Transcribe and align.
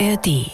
ARD. 0.00 0.50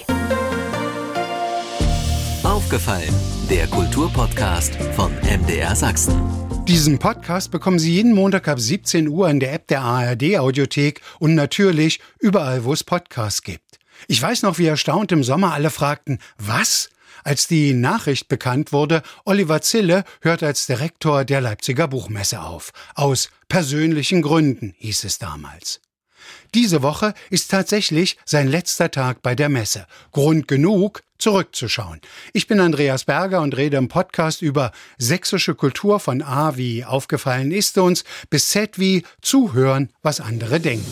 Aufgefallen, 2.42 3.14
der 3.48 3.66
Kulturpodcast 3.68 4.74
von 4.94 5.12
MDR 5.22 5.74
Sachsen. 5.74 6.20
Diesen 6.66 6.98
Podcast 6.98 7.50
bekommen 7.50 7.78
Sie 7.78 7.94
jeden 7.94 8.14
Montag 8.14 8.48
ab 8.48 8.60
17 8.60 9.08
Uhr 9.08 9.30
in 9.30 9.40
der 9.40 9.54
App 9.54 9.66
der 9.68 9.80
ARD 9.80 10.38
Audiothek 10.38 11.00
und 11.20 11.34
natürlich 11.34 12.00
überall, 12.18 12.64
wo 12.64 12.74
es 12.74 12.84
Podcasts 12.84 13.42
gibt. 13.42 13.78
Ich 14.08 14.20
weiß 14.20 14.42
noch, 14.42 14.58
wie 14.58 14.66
erstaunt 14.66 15.10
im 15.10 15.24
Sommer 15.24 15.54
alle 15.54 15.70
fragten, 15.70 16.18
was? 16.36 16.90
Als 17.24 17.48
die 17.48 17.72
Nachricht 17.72 18.28
bekannt 18.28 18.72
wurde, 18.72 19.02
Oliver 19.24 19.62
Zille 19.62 20.04
hört 20.20 20.42
als 20.42 20.66
Direktor 20.66 21.24
der 21.24 21.40
Leipziger 21.40 21.88
Buchmesse 21.88 22.42
auf. 22.42 22.72
Aus 22.94 23.30
persönlichen 23.48 24.20
Gründen, 24.20 24.74
hieß 24.78 25.04
es 25.04 25.18
damals. 25.18 25.80
Diese 26.54 26.82
Woche 26.82 27.14
ist 27.30 27.50
tatsächlich 27.50 28.16
sein 28.24 28.48
letzter 28.48 28.90
Tag 28.90 29.22
bei 29.22 29.34
der 29.34 29.48
Messe. 29.48 29.86
Grund 30.10 30.48
genug, 30.48 31.02
zurückzuschauen. 31.18 32.00
Ich 32.32 32.46
bin 32.48 32.58
Andreas 32.58 33.04
Berger 33.04 33.40
und 33.40 33.56
rede 33.56 33.76
im 33.76 33.88
Podcast 33.88 34.42
über 34.42 34.72
sächsische 34.98 35.54
Kultur 35.54 36.00
von 36.00 36.22
A 36.22 36.56
wie 36.56 36.84
aufgefallen 36.84 37.52
ist 37.52 37.78
uns 37.78 38.04
bis 38.30 38.48
Z 38.48 38.78
wie 38.78 39.04
zuhören, 39.20 39.90
was 40.02 40.20
andere 40.20 40.58
denken. 40.58 40.86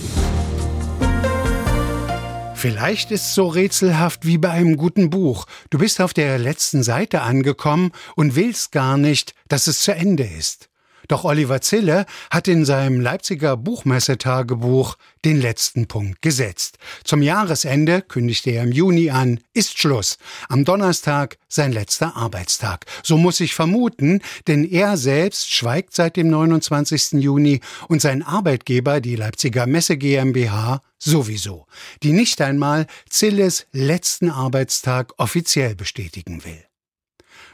Vielleicht 2.54 3.12
ist 3.12 3.26
es 3.26 3.34
so 3.34 3.46
rätselhaft 3.46 4.26
wie 4.26 4.36
bei 4.36 4.50
einem 4.50 4.76
guten 4.76 5.10
Buch. 5.10 5.46
Du 5.70 5.78
bist 5.78 6.00
auf 6.00 6.12
der 6.12 6.38
letzten 6.38 6.82
Seite 6.82 7.22
angekommen 7.22 7.92
und 8.16 8.34
willst 8.34 8.72
gar 8.72 8.96
nicht, 8.96 9.34
dass 9.48 9.68
es 9.68 9.80
zu 9.80 9.94
Ende 9.94 10.24
ist. 10.24 10.67
Doch 11.08 11.24
Oliver 11.24 11.62
Zille 11.62 12.04
hat 12.30 12.48
in 12.48 12.66
seinem 12.66 13.00
Leipziger 13.00 13.56
Buchmessetagebuch 13.56 14.96
den 15.24 15.40
letzten 15.40 15.88
Punkt 15.88 16.20
gesetzt. 16.20 16.76
Zum 17.02 17.22
Jahresende, 17.22 18.02
kündigte 18.02 18.50
er 18.50 18.62
im 18.62 18.72
Juni 18.72 19.10
an, 19.10 19.40
ist 19.54 19.78
Schluss. 19.78 20.18
Am 20.50 20.66
Donnerstag 20.66 21.38
sein 21.48 21.72
letzter 21.72 22.14
Arbeitstag. 22.14 22.84
So 23.02 23.16
muss 23.16 23.40
ich 23.40 23.54
vermuten, 23.54 24.20
denn 24.46 24.64
er 24.64 24.98
selbst 24.98 25.52
schweigt 25.52 25.94
seit 25.94 26.16
dem 26.16 26.28
29. 26.28 27.12
Juni 27.12 27.60
und 27.88 28.02
sein 28.02 28.22
Arbeitgeber, 28.22 29.00
die 29.00 29.16
Leipziger 29.16 29.66
Messe 29.66 29.96
GmbH, 29.96 30.82
sowieso, 30.98 31.66
die 32.02 32.12
nicht 32.12 32.42
einmal 32.42 32.86
Zilles 33.08 33.66
letzten 33.72 34.30
Arbeitstag 34.30 35.14
offiziell 35.16 35.74
bestätigen 35.74 36.44
will 36.44 36.68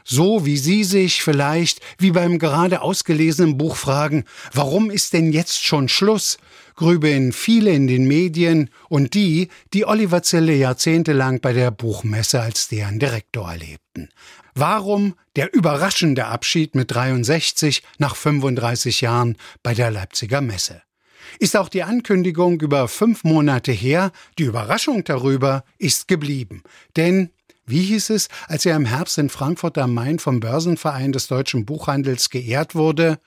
so 0.05 0.45
wie 0.45 0.57
Sie 0.57 0.83
sich 0.85 1.21
vielleicht 1.21 1.81
wie 1.97 2.11
beim 2.11 2.39
gerade 2.39 2.81
ausgelesenen 2.81 3.57
Buch 3.57 3.75
fragen, 3.75 4.23
warum 4.53 4.89
ist 4.89 5.13
denn 5.13 5.33
jetzt 5.33 5.65
schon 5.65 5.89
Schluss, 5.89 6.37
grübeln 6.75 7.33
viele 7.33 7.71
in 7.71 7.87
den 7.87 8.07
Medien 8.07 8.69
und 8.87 9.13
die, 9.13 9.49
die 9.73 9.85
Oliver 9.85 10.23
Zille 10.23 10.53
jahrzehntelang 10.53 11.41
bei 11.41 11.53
der 11.53 11.71
Buchmesse 11.71 12.41
als 12.41 12.67
deren 12.67 12.99
Direktor 12.99 13.49
erlebten. 13.51 14.09
Warum 14.53 15.15
der 15.35 15.53
überraschende 15.53 16.27
Abschied 16.27 16.75
mit 16.75 16.93
63 16.93 17.83
nach 17.97 18.15
35 18.15 19.01
Jahren 19.01 19.35
bei 19.63 19.73
der 19.73 19.91
Leipziger 19.91 20.39
Messe? 20.41 20.81
Ist 21.39 21.57
auch 21.57 21.69
die 21.69 21.83
Ankündigung 21.83 22.61
über 22.61 22.87
fünf 22.87 23.23
Monate 23.23 23.71
her, 23.71 24.11
die 24.37 24.43
Überraschung 24.43 25.03
darüber 25.03 25.65
ist 25.77 26.07
geblieben. 26.07 26.63
Denn 26.95 27.31
wie 27.67 27.81
hieß 27.81 28.11
es, 28.11 28.29
als 28.47 28.65
er 28.65 28.75
im 28.75 28.85
Herbst 28.85 29.17
in 29.17 29.29
Frankfurt 29.29 29.77
am 29.77 29.93
Main 29.93 30.19
vom 30.19 30.39
Börsenverein 30.39 31.11
des 31.11 31.27
deutschen 31.27 31.65
Buchhandels 31.65 32.29
geehrt 32.29 32.75
wurde? 32.75 33.17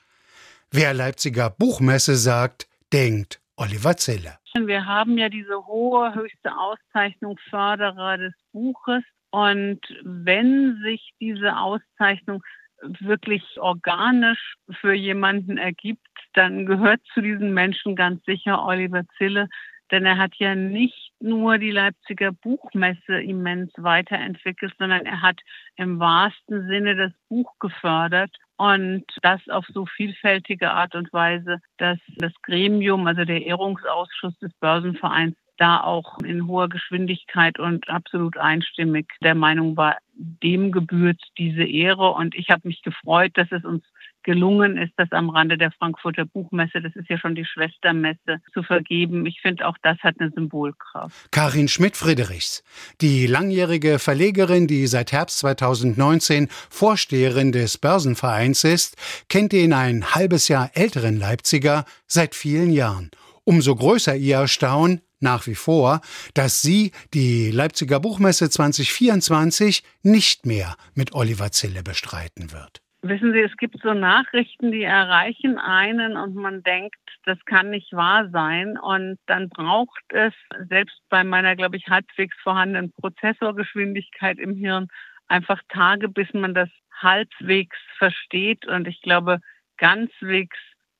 Wer 0.71 0.93
Leipziger 0.93 1.49
Buchmesse 1.49 2.15
sagt, 2.15 2.67
denkt 2.93 3.41
Oliver 3.57 3.97
Zille. 3.97 4.37
Wir 4.57 4.85
haben 4.85 5.17
ja 5.17 5.29
diese 5.29 5.65
hohe, 5.67 6.15
höchste 6.15 6.51
Auszeichnung 6.55 7.37
Förderer 7.49 8.17
des 8.17 8.33
Buches. 8.51 9.03
Und 9.31 9.81
wenn 10.03 10.79
sich 10.83 11.11
diese 11.19 11.57
Auszeichnung 11.57 12.41
wirklich 12.81 13.43
organisch 13.59 14.55
für 14.79 14.93
jemanden 14.93 15.57
ergibt, 15.57 16.07
dann 16.33 16.65
gehört 16.65 17.01
zu 17.13 17.21
diesen 17.21 17.53
Menschen 17.53 17.95
ganz 17.95 18.23
sicher 18.25 18.65
Oliver 18.65 19.03
Zille, 19.17 19.49
denn 19.91 20.05
er 20.05 20.17
hat 20.17 20.35
ja 20.35 20.55
nicht 20.55 21.11
nur 21.19 21.57
die 21.57 21.71
Leipziger 21.71 22.31
Buchmesse 22.31 23.21
immens 23.21 23.71
weiterentwickelt, 23.77 24.73
sondern 24.77 25.05
er 25.05 25.21
hat 25.21 25.39
im 25.75 25.99
wahrsten 25.99 26.67
Sinne 26.67 26.95
das 26.95 27.11
Buch 27.27 27.53
gefördert 27.59 28.31
und 28.57 29.05
das 29.21 29.41
auf 29.49 29.65
so 29.73 29.85
vielfältige 29.85 30.71
Art 30.71 30.95
und 30.95 31.11
Weise, 31.13 31.61
dass 31.77 31.97
das 32.17 32.33
Gremium, 32.43 33.07
also 33.07 33.25
der 33.25 33.45
Ehrungsausschuss 33.45 34.37
des 34.39 34.53
Börsenvereins, 34.59 35.35
da 35.57 35.81
auch 35.81 36.19
in 36.19 36.47
hoher 36.47 36.69
Geschwindigkeit 36.69 37.59
und 37.59 37.89
absolut 37.89 38.37
einstimmig 38.37 39.07
der 39.21 39.35
Meinung 39.35 39.75
war, 39.75 39.97
dem 40.13 40.71
gebührt 40.71 41.21
diese 41.37 41.63
Ehre. 41.63 42.11
Und 42.11 42.33
ich 42.33 42.49
habe 42.49 42.67
mich 42.67 42.81
gefreut, 42.81 43.31
dass 43.35 43.51
es 43.51 43.65
uns 43.65 43.83
gelungen 44.29 44.77
ist, 44.77 44.93
das 44.97 45.11
am 45.11 45.31
Rande 45.31 45.57
der 45.57 45.71
Frankfurter 45.71 46.23
Buchmesse, 46.23 46.83
das 46.83 46.95
ist 46.95 47.09
ja 47.09 47.17
schon 47.17 47.33
die 47.33 47.45
Schwestermesse, 47.45 48.37
zu 48.53 48.61
vergeben. 48.61 49.25
Ich 49.25 49.41
finde, 49.41 49.65
auch 49.65 49.75
das 49.81 49.97
hat 50.03 50.17
eine 50.19 50.29
Symbolkraft. 50.29 51.31
Karin 51.31 51.67
Schmidt-Friedrichs, 51.67 52.63
die 53.01 53.25
langjährige 53.25 53.97
Verlegerin, 53.97 54.67
die 54.67 54.85
seit 54.85 55.11
Herbst 55.13 55.39
2019 55.39 56.47
Vorsteherin 56.69 57.51
des 57.51 57.79
Börsenvereins 57.79 58.63
ist, 58.65 58.97
kennt 59.29 59.51
den 59.51 59.73
ein 59.73 60.13
halbes 60.13 60.47
Jahr 60.47 60.69
älteren 60.75 61.17
Leipziger 61.17 61.85
seit 62.05 62.35
vielen 62.35 62.71
Jahren. 62.71 63.09
Umso 63.45 63.75
größer 63.75 64.15
ihr 64.15 64.35
Erstaunen, 64.35 65.01
nach 65.19 65.47
wie 65.47 65.55
vor, 65.55 66.01
dass 66.35 66.61
sie 66.61 66.91
die 67.15 67.49
Leipziger 67.49 67.99
Buchmesse 67.99 68.47
2024 68.51 69.81
nicht 70.03 70.45
mehr 70.45 70.75
mit 70.93 71.15
Oliver 71.15 71.51
Zille 71.51 71.81
bestreiten 71.81 72.51
wird. 72.51 72.83
Wissen 73.01 73.31
Sie, 73.31 73.39
es 73.39 73.55
gibt 73.55 73.81
so 73.81 73.93
Nachrichten, 73.93 74.73
die 74.73 74.83
erreichen 74.83 75.57
einen 75.57 76.17
und 76.17 76.35
man 76.35 76.63
denkt, 76.63 76.97
das 77.25 77.37
kann 77.45 77.69
nicht 77.69 77.93
wahr 77.93 78.29
sein. 78.31 78.77
Und 78.77 79.17
dann 79.25 79.47
braucht 79.47 80.03
es, 80.09 80.33
selbst 80.67 80.99
bei 81.09 81.23
meiner, 81.23 81.55
glaube 81.55 81.77
ich, 81.77 81.87
halbwegs 81.87 82.35
vorhandenen 82.43 82.91
Prozessorgeschwindigkeit 82.91 84.37
im 84.37 84.55
Hirn, 84.55 84.87
einfach 85.27 85.61
Tage, 85.69 86.09
bis 86.09 86.27
man 86.33 86.53
das 86.53 86.69
halbwegs 86.91 87.77
versteht. 87.97 88.67
Und 88.67 88.85
ich 88.85 89.01
glaube, 89.01 89.39
ganzwegs 89.77 90.57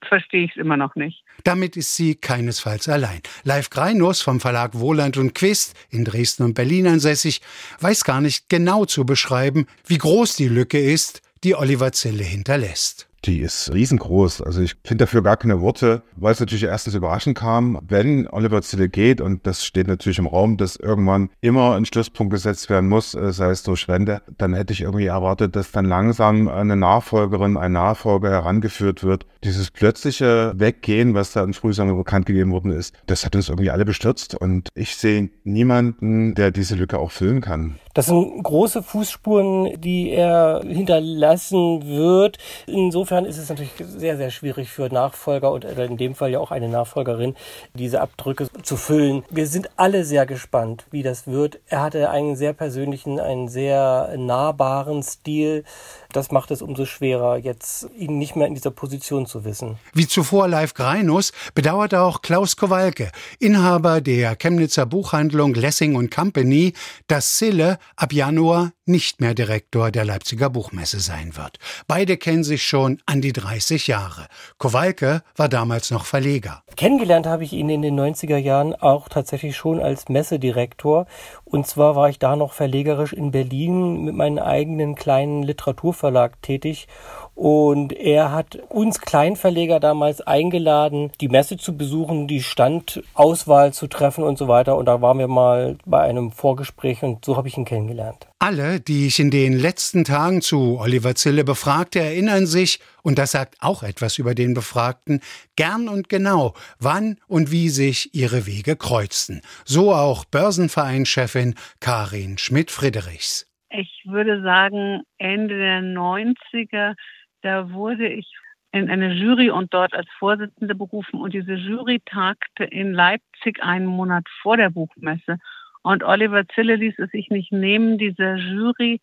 verstehe 0.07 0.45
ich 0.45 0.51
es 0.51 0.57
immer 0.57 0.77
noch 0.77 0.95
nicht. 0.95 1.23
Damit 1.43 1.75
ist 1.75 1.95
sie 1.95 2.15
keinesfalls 2.15 2.87
allein. 2.87 3.21
Live 3.43 3.69
Greinus 3.69 4.21
vom 4.21 4.39
Verlag 4.39 4.75
Wohland 4.75 5.17
und 5.17 5.35
Quist 5.35 5.75
in 5.89 6.05
Dresden 6.05 6.43
und 6.43 6.53
Berlin 6.53 6.87
ansässig 6.87 7.41
weiß 7.81 8.05
gar 8.05 8.21
nicht 8.21 8.49
genau 8.49 8.85
zu 8.85 9.05
beschreiben, 9.05 9.67
wie 9.85 9.97
groß 9.97 10.37
die 10.37 10.47
Lücke 10.47 10.79
ist, 10.79 11.21
die 11.43 11.55
Oliver 11.55 11.91
Zille 11.91 12.23
hinterlässt. 12.23 13.09
Die 13.25 13.39
ist 13.39 13.73
riesengroß. 13.73 14.41
Also 14.41 14.61
ich 14.61 14.75
finde 14.85 15.03
dafür 15.03 15.21
gar 15.21 15.35
keine 15.35 15.59
Worte, 15.59 16.03
weil 16.15 16.31
es 16.31 16.39
natürlich 16.39 16.63
erstens 16.63 16.95
überraschend 16.95 17.37
kam, 17.37 17.79
wenn 17.85 18.27
Oliver 18.27 18.61
Zille 18.61 18.87
geht 18.87 19.19
und 19.19 19.45
das 19.45 19.65
steht 19.65 19.87
natürlich 19.87 20.19
im 20.19 20.27
Raum, 20.27 20.55
dass 20.55 20.77
irgendwann 20.77 21.29
immer 21.41 21.75
ein 21.75 21.85
Schlusspunkt 21.85 22.31
gesetzt 22.31 22.69
werden 22.69 22.89
muss, 22.89 23.15
äh, 23.15 23.33
sei 23.33 23.49
es 23.49 23.63
durch 23.63 23.87
Wende, 23.89 24.21
dann 24.37 24.53
hätte 24.53 24.71
ich 24.71 24.81
irgendwie 24.81 25.07
erwartet, 25.07 25.55
dass 25.55 25.71
dann 25.71 25.85
langsam 25.85 26.47
eine 26.47 26.77
Nachfolgerin, 26.77 27.57
ein 27.57 27.73
Nachfolger 27.73 28.29
herangeführt 28.29 29.03
wird. 29.03 29.25
Dieses 29.43 29.69
plötzliche 29.69 30.53
Weggehen, 30.55 31.13
was 31.13 31.33
da 31.33 31.43
in 31.43 31.53
Frühsommer 31.53 31.95
bekannt 31.95 32.25
gegeben 32.25 32.51
worden 32.51 32.71
ist, 32.71 32.95
das 33.05 33.25
hat 33.25 33.35
uns 33.35 33.49
irgendwie 33.49 33.69
alle 33.69 33.83
bestürzt 33.83 34.35
und 34.35 34.69
ich 34.75 34.95
sehe 34.95 35.29
niemanden, 35.43 36.35
der 36.35 36.51
diese 36.51 36.75
Lücke 36.75 36.97
auch 36.97 37.11
füllen 37.11 37.41
kann. 37.41 37.79
Das 37.99 38.05
sind 38.05 38.43
große 38.43 38.81
Fußspuren, 38.81 39.81
die 39.81 40.11
er 40.11 40.61
hinterlassen 40.65 41.85
wird. 41.85 42.37
Insofern 42.65 43.25
ist 43.25 43.37
es 43.37 43.49
natürlich 43.49 43.73
sehr, 43.77 44.15
sehr 44.15 44.31
schwierig 44.31 44.69
für 44.69 44.87
Nachfolger 44.87 45.51
und 45.51 45.65
in 45.65 45.97
dem 45.97 46.15
Fall 46.15 46.31
ja 46.31 46.39
auch 46.39 46.51
eine 46.51 46.69
Nachfolgerin, 46.69 47.35
diese 47.73 47.99
Abdrücke 47.99 48.47
zu 48.63 48.77
füllen. 48.77 49.25
Wir 49.29 49.47
sind 49.47 49.69
alle 49.75 50.05
sehr 50.05 50.25
gespannt, 50.25 50.85
wie 50.91 51.03
das 51.03 51.27
wird. 51.27 51.59
Er 51.67 51.81
hatte 51.81 52.09
einen 52.09 52.37
sehr 52.37 52.53
persönlichen, 52.53 53.19
einen 53.19 53.49
sehr 53.49 54.15
nahbaren 54.15 55.03
Stil. 55.03 55.65
Das 56.13 56.31
macht 56.31 56.51
es 56.51 56.61
umso 56.61 56.85
schwerer, 56.85 57.35
jetzt 57.35 57.89
ihn 57.97 58.17
nicht 58.17 58.37
mehr 58.37 58.47
in 58.47 58.55
dieser 58.55 58.71
Position 58.71 59.25
zu 59.25 59.43
wissen. 59.43 59.77
Wie 59.93 60.07
zuvor 60.07 60.47
Live 60.47 60.73
Greinus 60.73 61.33
bedauert 61.53 61.93
auch 61.93 62.21
Klaus 62.21 62.55
Kowalke, 62.55 63.11
Inhaber 63.39 63.99
der 63.99 64.37
Chemnitzer 64.37 64.85
Buchhandlung 64.85 65.53
Lessing 65.53 66.09
Company, 66.09 66.71
dass 67.07 67.37
Sille 67.37 67.77
ab 67.95 68.11
Januar 68.13 68.71
nicht 68.89 69.21
mehr 69.21 69.33
Direktor 69.33 69.91
der 69.91 70.03
Leipziger 70.03 70.49
Buchmesse 70.49 70.99
sein 70.99 71.37
wird. 71.37 71.59
Beide 71.87 72.17
kennen 72.17 72.43
sich 72.43 72.63
schon 72.63 72.99
an 73.05 73.21
die 73.21 73.31
30 73.31 73.87
Jahre. 73.87 74.27
Kowalke 74.57 75.21
war 75.37 75.47
damals 75.47 75.91
noch 75.91 76.05
Verleger. 76.05 76.63
Kennengelernt 76.75 77.27
habe 77.27 77.43
ich 77.43 77.53
ihn 77.53 77.69
in 77.69 77.81
den 77.81 77.97
90er 77.97 78.37
Jahren 78.37 78.73
auch 78.73 79.07
tatsächlich 79.07 79.55
schon 79.55 79.79
als 79.79 80.09
Messedirektor. 80.09 81.05
Und 81.45 81.67
zwar 81.67 81.95
war 81.95 82.09
ich 82.09 82.19
da 82.19 82.35
noch 82.35 82.53
verlegerisch 82.53 83.13
in 83.13 83.31
Berlin 83.31 84.03
mit 84.03 84.15
meinem 84.15 84.39
eigenen 84.39 84.95
kleinen 84.95 85.43
Literaturverlag 85.43 86.41
tätig 86.41 86.87
Und 87.35 87.93
er 87.93 88.31
hat 88.31 88.57
uns 88.69 88.99
Kleinverleger 88.99 89.79
damals 89.79 90.21
eingeladen, 90.21 91.11
die 91.21 91.29
Messe 91.29 91.57
zu 91.57 91.77
besuchen, 91.77 92.27
die 92.27 92.41
Standauswahl 92.41 93.71
zu 93.71 93.87
treffen 93.87 94.23
und 94.23 94.37
so 94.37 94.47
weiter. 94.47 94.75
Und 94.75 94.85
da 94.85 95.01
waren 95.01 95.19
wir 95.19 95.27
mal 95.27 95.77
bei 95.85 96.01
einem 96.01 96.31
Vorgespräch 96.31 97.03
und 97.03 97.23
so 97.23 97.37
habe 97.37 97.47
ich 97.47 97.57
ihn 97.57 97.65
kennengelernt. 97.65 98.28
Alle, 98.41 98.79
die 98.79 99.07
ich 99.07 99.19
in 99.19 99.31
den 99.31 99.51
letzten 99.51 100.05
Tagen 100.05 100.41
zu 100.41 100.79
Oliver 100.79 101.13
Zille 101.13 101.43
befragte, 101.43 101.99
erinnern 101.99 102.45
sich, 102.45 102.79
und 103.03 103.19
das 103.19 103.33
sagt 103.33 103.57
auch 103.59 103.83
etwas 103.83 104.17
über 104.17 104.33
den 104.33 104.53
Befragten, 104.53 105.19
gern 105.57 105.89
und 105.89 106.07
genau, 106.07 106.53
wann 106.79 107.17
und 107.27 107.51
wie 107.51 107.67
sich 107.67 108.15
ihre 108.15 108.47
Wege 108.47 108.77
kreuzten. 108.77 109.41
So 109.65 109.93
auch 109.93 110.23
Börsenvereinschefin 110.23 111.55
Karin 111.81 112.37
Schmidt-Friedrichs. 112.37 113.45
Ich 113.71 114.03
würde 114.05 114.41
sagen, 114.41 115.01
Ende 115.17 115.57
der 115.57 115.81
90er, 115.81 116.95
da 117.41 117.73
wurde 117.73 118.07
ich 118.07 118.25
in 118.71 118.89
eine 118.89 119.15
Jury 119.15 119.49
und 119.49 119.73
dort 119.73 119.93
als 119.93 120.07
Vorsitzende 120.17 120.75
berufen 120.75 121.19
und 121.19 121.33
diese 121.33 121.55
Jury 121.55 122.01
tagte 122.05 122.63
in 122.63 122.93
Leipzig 122.93 123.61
einen 123.61 123.87
Monat 123.87 124.23
vor 124.41 124.55
der 124.55 124.69
Buchmesse. 124.69 125.39
Und 125.81 126.03
Oliver 126.03 126.47
Zille 126.55 126.75
ließ 126.75 126.99
es 126.99 127.11
sich 127.11 127.29
nicht 127.29 127.51
nehmen, 127.51 127.97
dieser 127.97 128.35
Jury 128.35 128.99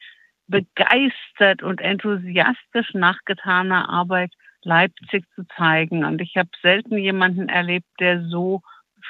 begeistert 0.46 1.62
und 1.62 1.80
enthusiastisch 1.80 2.94
nachgetaner 2.94 3.88
Arbeit 3.88 4.32
Leipzig 4.62 5.24
zu 5.34 5.44
zeigen. 5.56 6.04
Und 6.04 6.20
ich 6.20 6.36
habe 6.36 6.50
selten 6.62 6.98
jemanden 6.98 7.48
erlebt, 7.48 7.86
der 8.00 8.22
so 8.28 8.62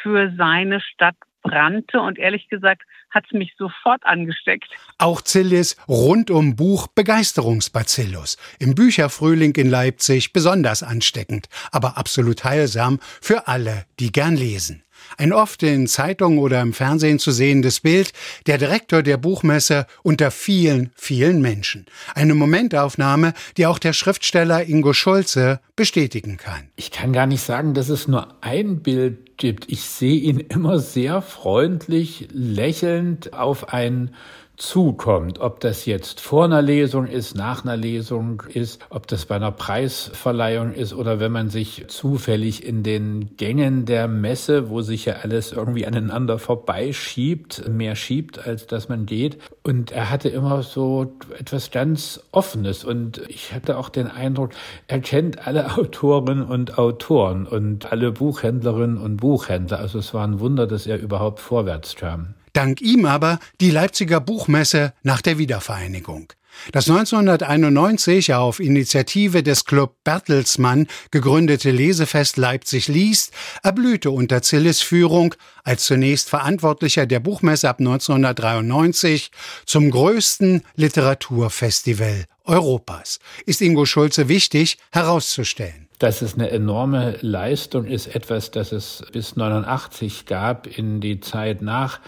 für 0.02 0.32
seine 0.36 0.80
Stadt 0.80 1.16
brannte. 1.42 2.00
Und 2.00 2.18
ehrlich 2.18 2.48
gesagt 2.48 2.82
hat 3.10 3.24
es 3.26 3.32
mich 3.32 3.54
sofort 3.56 4.04
angesteckt. 4.04 4.68
Auch 4.98 5.22
Zillis 5.22 5.76
rundum 5.88 6.56
Buch 6.56 6.86
Begeisterungsbacillus. 6.88 8.36
Im 8.58 8.74
Bücherfrühling 8.74 9.54
in 9.54 9.70
Leipzig 9.70 10.32
besonders 10.32 10.82
ansteckend, 10.82 11.48
aber 11.72 11.96
absolut 11.96 12.44
heilsam 12.44 12.98
für 13.00 13.48
alle, 13.48 13.86
die 13.98 14.12
gern 14.12 14.36
lesen. 14.36 14.82
Ein 15.18 15.32
oft 15.32 15.62
in 15.62 15.86
Zeitungen 15.86 16.38
oder 16.38 16.60
im 16.60 16.72
Fernsehen 16.72 17.18
zu 17.18 17.30
sehendes 17.30 17.80
Bild, 17.80 18.12
der 18.46 18.58
Direktor 18.58 19.02
der 19.02 19.16
Buchmesse 19.16 19.86
unter 20.02 20.30
vielen, 20.30 20.90
vielen 20.94 21.40
Menschen. 21.40 21.86
Eine 22.14 22.34
Momentaufnahme, 22.34 23.32
die 23.56 23.66
auch 23.66 23.78
der 23.78 23.92
Schriftsteller 23.92 24.66
Ingo 24.68 24.92
Schulze 24.92 25.60
bestätigen 25.74 26.36
kann. 26.36 26.68
Ich 26.76 26.90
kann 26.90 27.12
gar 27.12 27.26
nicht 27.26 27.42
sagen, 27.42 27.74
dass 27.74 27.88
es 27.88 28.08
nur 28.08 28.34
ein 28.40 28.80
Bild 28.82 29.36
gibt. 29.36 29.70
Ich 29.70 29.82
sehe 29.82 30.18
ihn 30.18 30.40
immer 30.40 30.78
sehr 30.78 31.22
freundlich, 31.22 32.28
lächelnd 32.32 33.32
auf 33.32 33.72
ein 33.72 34.10
zukommt. 34.56 35.38
Ob 35.38 35.60
das 35.60 35.84
jetzt 35.86 36.20
vor 36.20 36.44
einer 36.44 36.62
Lesung 36.62 37.06
ist, 37.06 37.34
nach 37.34 37.64
einer 37.64 37.76
Lesung 37.76 38.42
ist, 38.48 38.80
ob 38.90 39.06
das 39.06 39.26
bei 39.26 39.36
einer 39.36 39.52
Preisverleihung 39.52 40.72
ist 40.72 40.94
oder 40.94 41.20
wenn 41.20 41.32
man 41.32 41.50
sich 41.50 41.84
zufällig 41.88 42.66
in 42.66 42.82
den 42.82 43.36
Gängen 43.36 43.84
der 43.84 44.08
Messe, 44.08 44.70
wo 44.70 44.80
sich 44.80 45.04
ja 45.04 45.16
alles 45.22 45.52
irgendwie 45.52 45.86
aneinander 45.86 46.38
vorbeischiebt, 46.38 47.68
mehr 47.68 47.96
schiebt, 47.96 48.46
als 48.46 48.66
dass 48.66 48.88
man 48.88 49.06
geht. 49.06 49.38
Und 49.62 49.92
er 49.92 50.10
hatte 50.10 50.28
immer 50.28 50.62
so 50.62 51.14
etwas 51.38 51.70
ganz 51.70 52.20
Offenes 52.32 52.84
und 52.84 53.22
ich 53.28 53.52
hatte 53.52 53.76
auch 53.78 53.88
den 53.88 54.06
Eindruck, 54.06 54.50
er 54.86 55.00
kennt 55.00 55.46
alle 55.46 55.76
Autorinnen 55.76 56.44
und 56.44 56.78
Autoren 56.78 57.46
und 57.46 57.92
alle 57.92 58.12
Buchhändlerinnen 58.12 58.98
und 58.98 59.18
Buchhändler. 59.18 59.78
Also 59.78 59.98
es 59.98 60.14
war 60.14 60.26
ein 60.26 60.40
Wunder, 60.40 60.66
dass 60.66 60.86
er 60.86 60.98
überhaupt 60.98 61.40
vorwärts 61.40 61.96
kam. 61.96 62.34
Dank 62.56 62.80
ihm 62.80 63.04
aber 63.04 63.38
die 63.60 63.70
Leipziger 63.70 64.18
Buchmesse 64.18 64.94
nach 65.02 65.20
der 65.20 65.36
Wiedervereinigung. 65.36 66.32
Das 66.72 66.88
1991 66.88 68.32
auf 68.32 68.60
Initiative 68.60 69.42
des 69.42 69.66
Club 69.66 69.96
Bertelsmann 70.04 70.86
gegründete 71.10 71.70
Lesefest 71.70 72.38
Leipzig 72.38 72.88
liest 72.88 73.32
erblühte 73.62 74.10
unter 74.10 74.40
Zilles 74.40 74.80
Führung 74.80 75.34
als 75.64 75.84
zunächst 75.84 76.30
Verantwortlicher 76.30 77.04
der 77.04 77.20
Buchmesse 77.20 77.68
ab 77.68 77.80
1993 77.80 79.32
zum 79.66 79.90
größten 79.90 80.62
Literaturfestival 80.76 82.24
Europas. 82.44 83.18
Ist 83.44 83.60
Ingo 83.60 83.84
Schulze 83.84 84.28
wichtig 84.28 84.78
herauszustellen. 84.92 85.85
Dass 85.98 86.20
es 86.20 86.34
eine 86.34 86.50
enorme 86.50 87.16
Leistung 87.22 87.86
ist, 87.86 88.14
etwas, 88.14 88.50
das 88.50 88.72
es 88.72 89.02
bis 89.12 89.36
89 89.36 90.26
gab, 90.26 90.66
in 90.66 91.00
die 91.00 91.20
Zeit 91.20 91.62
nach 91.62 92.00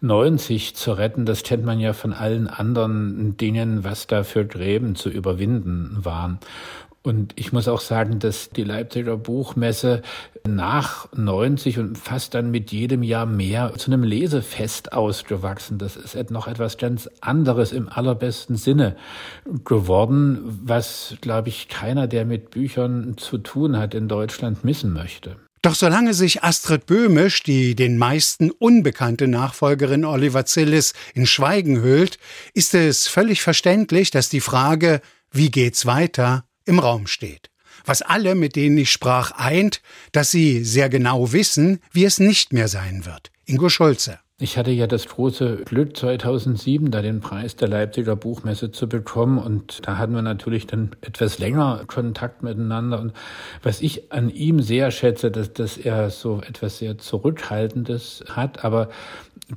90 0.00 0.76
zu 0.76 0.92
retten, 0.92 1.26
das 1.26 1.42
kennt 1.42 1.64
man 1.64 1.78
ja 1.78 1.92
von 1.92 2.12
allen 2.12 2.48
anderen 2.48 3.36
Dingen, 3.36 3.84
was 3.84 4.06
da 4.06 4.22
für 4.22 4.46
Gräben 4.46 4.96
zu 4.96 5.10
überwinden 5.10 6.04
waren. 6.04 6.38
Und 7.06 7.34
ich 7.36 7.52
muss 7.52 7.68
auch 7.68 7.82
sagen, 7.82 8.18
dass 8.18 8.48
die 8.48 8.64
Leipziger 8.64 9.18
Buchmesse 9.18 10.00
nach 10.48 11.06
90 11.12 11.78
und 11.78 11.98
fast 11.98 12.32
dann 12.32 12.50
mit 12.50 12.72
jedem 12.72 13.02
Jahr 13.02 13.26
mehr 13.26 13.74
zu 13.76 13.90
einem 13.92 14.04
Lesefest 14.04 14.94
ausgewachsen. 14.94 15.76
Das 15.76 15.96
ist 15.96 16.30
noch 16.30 16.48
etwas 16.48 16.78
ganz 16.78 17.10
anderes 17.20 17.72
im 17.72 17.90
allerbesten 17.90 18.56
Sinne 18.56 18.96
geworden, 19.66 20.40
was, 20.64 21.16
glaube 21.20 21.50
ich, 21.50 21.68
keiner, 21.68 22.06
der 22.06 22.24
mit 22.24 22.50
Büchern 22.50 23.18
zu 23.18 23.36
tun 23.36 23.76
hat 23.76 23.94
in 23.94 24.08
Deutschland, 24.08 24.64
missen 24.64 24.94
möchte. 24.94 25.36
Doch 25.60 25.74
solange 25.74 26.14
sich 26.14 26.42
Astrid 26.42 26.86
Böhmisch, 26.86 27.42
die 27.42 27.74
den 27.74 27.98
meisten 27.98 28.50
unbekannte 28.50 29.28
Nachfolgerin 29.28 30.06
Oliver 30.06 30.46
Zillis, 30.46 30.94
in 31.12 31.26
Schweigen 31.26 31.82
hüllt, 31.82 32.18
ist 32.54 32.74
es 32.74 33.08
völlig 33.08 33.42
verständlich, 33.42 34.10
dass 34.10 34.30
die 34.30 34.40
Frage, 34.40 35.02
wie 35.30 35.50
geht's 35.50 35.84
weiter, 35.84 36.44
im 36.64 36.78
Raum 36.78 37.06
steht. 37.06 37.50
Was 37.84 38.02
alle, 38.02 38.34
mit 38.34 38.56
denen 38.56 38.78
ich 38.78 38.90
sprach, 38.90 39.32
eint, 39.32 39.82
dass 40.12 40.30
sie 40.30 40.64
sehr 40.64 40.88
genau 40.88 41.32
wissen, 41.32 41.80
wie 41.92 42.04
es 42.04 42.18
nicht 42.18 42.52
mehr 42.52 42.68
sein 42.68 43.04
wird. 43.04 43.30
Ingo 43.44 43.68
Schulze. 43.68 44.18
Ich 44.40 44.58
hatte 44.58 44.72
ja 44.72 44.88
das 44.88 45.06
große 45.06 45.58
Glück, 45.64 45.96
2007 45.96 46.90
da 46.90 47.02
den 47.02 47.20
Preis 47.20 47.54
der 47.54 47.68
Leipziger 47.68 48.16
Buchmesse 48.16 48.72
zu 48.72 48.88
bekommen 48.88 49.38
und 49.38 49.86
da 49.86 49.96
hatten 49.96 50.12
wir 50.12 50.22
natürlich 50.22 50.66
dann 50.66 50.90
etwas 51.02 51.38
länger 51.38 51.84
Kontakt 51.86 52.42
miteinander 52.42 53.00
und 53.00 53.12
was 53.62 53.80
ich 53.80 54.10
an 54.10 54.30
ihm 54.30 54.60
sehr 54.60 54.90
schätze, 54.90 55.30
dass, 55.30 55.52
dass 55.52 55.76
er 55.78 56.10
so 56.10 56.40
etwas 56.40 56.78
sehr 56.78 56.98
Zurückhaltendes 56.98 58.24
hat, 58.28 58.64
aber 58.64 58.88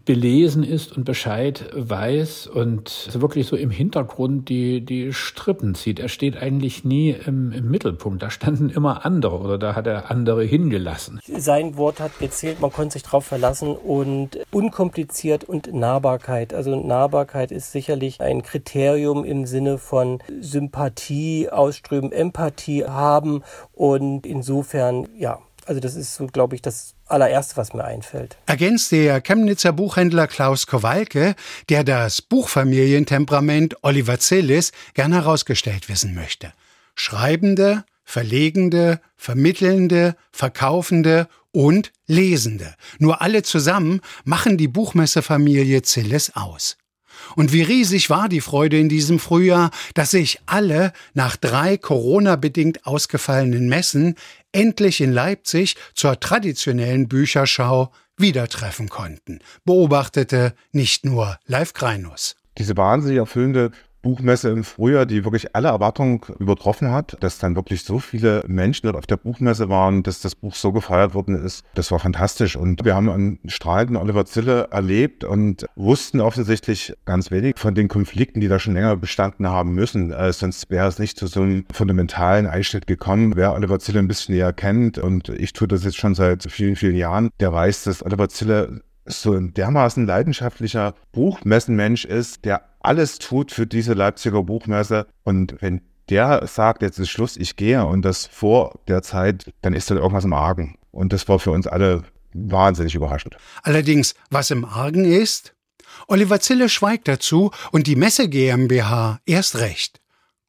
belesen 0.05 0.63
ist 0.63 0.95
und 0.95 1.05
Bescheid 1.05 1.69
weiß 1.73 2.47
und 2.47 3.09
wirklich 3.13 3.47
so 3.47 3.55
im 3.55 3.69
Hintergrund 3.69 4.49
die, 4.49 4.81
die 4.81 5.13
Strippen 5.13 5.75
zieht. 5.75 5.99
Er 5.99 6.09
steht 6.09 6.37
eigentlich 6.37 6.83
nie 6.83 7.11
im, 7.11 7.51
im 7.51 7.71
Mittelpunkt. 7.71 8.21
Da 8.21 8.29
standen 8.29 8.69
immer 8.69 9.05
andere 9.05 9.39
oder 9.39 9.57
da 9.57 9.75
hat 9.75 9.87
er 9.87 10.11
andere 10.11 10.43
hingelassen. 10.43 11.19
Sein 11.25 11.77
Wort 11.77 11.99
hat 11.99 12.19
gezählt, 12.19 12.59
man 12.59 12.71
konnte 12.71 12.93
sich 12.93 13.03
darauf 13.03 13.25
verlassen 13.25 13.75
und 13.75 14.37
unkompliziert 14.51 15.45
und 15.45 15.73
Nahbarkeit. 15.73 16.53
Also 16.53 16.75
Nahbarkeit 16.75 17.51
ist 17.51 17.71
sicherlich 17.71 18.19
ein 18.19 18.43
Kriterium 18.43 19.23
im 19.23 19.45
Sinne 19.45 19.77
von 19.77 20.19
Sympathie 20.41 21.49
ausströmen, 21.49 22.11
Empathie 22.11 22.85
haben 22.85 23.41
und 23.73 24.25
insofern, 24.25 25.07
ja, 25.17 25.39
also 25.65 25.79
das 25.79 25.95
ist 25.95 26.15
so, 26.15 26.27
glaube 26.27 26.55
ich, 26.55 26.61
das 26.61 26.96
allererste, 27.07 27.57
was 27.57 27.73
mir 27.73 27.85
einfällt. 27.85 28.37
Ergänzt 28.45 28.91
der 28.91 29.21
Chemnitzer 29.21 29.73
Buchhändler 29.73 30.27
Klaus 30.27 30.67
Kowalke, 30.67 31.35
der 31.69 31.83
das 31.83 32.21
Buchfamilientemperament 32.21 33.83
Oliver 33.83 34.19
Zillis 34.19 34.71
gern 34.93 35.13
herausgestellt 35.13 35.89
wissen 35.89 36.15
möchte. 36.15 36.53
Schreibende, 36.95 37.83
Verlegende, 38.03 39.01
Vermittelnde, 39.17 40.15
Verkaufende 40.31 41.27
und 41.51 41.91
Lesende. 42.05 42.75
Nur 42.99 43.21
alle 43.21 43.43
zusammen 43.43 44.01
machen 44.23 44.57
die 44.57 44.67
Buchmessefamilie 44.67 45.81
Zillis 45.81 46.31
aus. 46.35 46.77
Und 47.35 47.53
wie 47.53 47.61
riesig 47.61 48.09
war 48.09 48.29
die 48.29 48.41
Freude 48.41 48.79
in 48.79 48.89
diesem 48.89 49.19
Frühjahr, 49.19 49.71
dass 49.93 50.11
sich 50.11 50.39
alle 50.45 50.93
nach 51.13 51.35
drei 51.35 51.77
Corona-bedingt 51.77 52.85
ausgefallenen 52.85 53.67
Messen 53.69 54.15
endlich 54.51 55.01
in 55.01 55.11
Leipzig 55.11 55.75
zur 55.93 56.19
traditionellen 56.19 57.07
Bücherschau 57.07 57.91
wieder 58.17 58.47
treffen 58.47 58.89
konnten, 58.89 59.39
beobachtete 59.63 60.53
nicht 60.71 61.05
nur 61.05 61.37
Live 61.45 61.73
Kreinus. 61.73 62.35
Diese 62.57 62.75
wahnsinnig 62.75 63.19
erfüllende 63.19 63.71
Buchmesse 64.01 64.49
im 64.49 64.63
Frühjahr, 64.63 65.05
die 65.05 65.23
wirklich 65.23 65.55
alle 65.55 65.69
Erwartungen 65.69 66.21
übertroffen 66.39 66.91
hat, 66.91 67.17
dass 67.21 67.39
dann 67.39 67.55
wirklich 67.55 67.83
so 67.83 67.99
viele 67.99 68.43
Menschen 68.47 68.85
dort 68.85 68.97
auf 68.97 69.07
der 69.07 69.17
Buchmesse 69.17 69.69
waren, 69.69 70.03
dass 70.03 70.21
das 70.21 70.35
Buch 70.35 70.55
so 70.55 70.71
gefeiert 70.71 71.13
worden 71.13 71.35
ist. 71.35 71.65
Das 71.75 71.91
war 71.91 71.99
fantastisch. 71.99 72.55
Und 72.55 72.85
wir 72.85 72.95
haben 72.95 73.09
einen 73.09 73.39
strahlenden 73.47 73.97
Oliver 73.97 74.25
Zille 74.25 74.67
erlebt 74.71 75.23
und 75.23 75.65
wussten 75.75 76.21
offensichtlich 76.21 76.93
ganz 77.05 77.31
wenig 77.31 77.57
von 77.57 77.75
den 77.75 77.87
Konflikten, 77.87 78.39
die 78.39 78.47
da 78.47 78.59
schon 78.59 78.73
länger 78.73 78.95
bestanden 78.95 79.47
haben 79.47 79.73
müssen. 79.73 80.11
Äh, 80.11 80.31
sonst 80.33 80.69
wäre 80.69 80.87
es 80.87 80.99
nicht 80.99 81.17
zu 81.17 81.27
so 81.27 81.41
einem 81.41 81.65
fundamentalen 81.71 82.47
Einschnitt 82.47 82.87
gekommen. 82.87 83.35
Wer 83.35 83.53
Oliver 83.53 83.79
Zille 83.79 83.99
ein 83.99 84.07
bisschen 84.07 84.35
näher 84.35 84.53
kennt, 84.53 84.97
und 84.97 85.29
ich 85.29 85.53
tue 85.53 85.67
das 85.67 85.83
jetzt 85.83 85.97
schon 85.97 86.15
seit 86.15 86.49
vielen, 86.51 86.75
vielen 86.75 86.95
Jahren, 86.95 87.29
der 87.39 87.51
weiß, 87.51 87.83
dass 87.83 88.05
Oliver 88.05 88.29
Zille 88.29 88.81
so 89.05 89.33
ein 89.33 89.53
dermaßen 89.53 90.05
leidenschaftlicher 90.05 90.93
Buchmessenmensch 91.11 92.05
ist, 92.05 92.45
der 92.45 92.61
alles 92.79 93.19
tut 93.19 93.51
für 93.51 93.67
diese 93.67 93.93
Leipziger 93.93 94.43
Buchmesse. 94.43 95.07
Und 95.23 95.55
wenn 95.59 95.81
der 96.09 96.47
sagt, 96.47 96.81
jetzt 96.81 96.99
ist 96.99 97.09
Schluss, 97.09 97.37
ich 97.37 97.55
gehe 97.55 97.85
und 97.85 98.03
das 98.03 98.27
vor 98.27 98.79
der 98.87 99.01
Zeit, 99.01 99.51
dann 99.61 99.73
ist 99.73 99.91
da 99.91 99.95
irgendwas 99.95 100.23
im 100.23 100.33
Argen. 100.33 100.77
Und 100.91 101.13
das 101.13 101.27
war 101.27 101.39
für 101.39 101.51
uns 101.51 101.67
alle 101.67 102.03
wahnsinnig 102.33 102.95
überraschend. 102.95 103.37
Allerdings, 103.63 104.15
was 104.29 104.51
im 104.51 104.65
Argen 104.65 105.05
ist? 105.05 105.53
Oliver 106.07 106.39
Zille 106.39 106.69
schweigt 106.69 107.07
dazu 107.07 107.51
und 107.71 107.87
die 107.87 107.95
Messe 107.95 108.29
GmbH 108.29 109.19
erst 109.25 109.57
recht. 109.57 109.99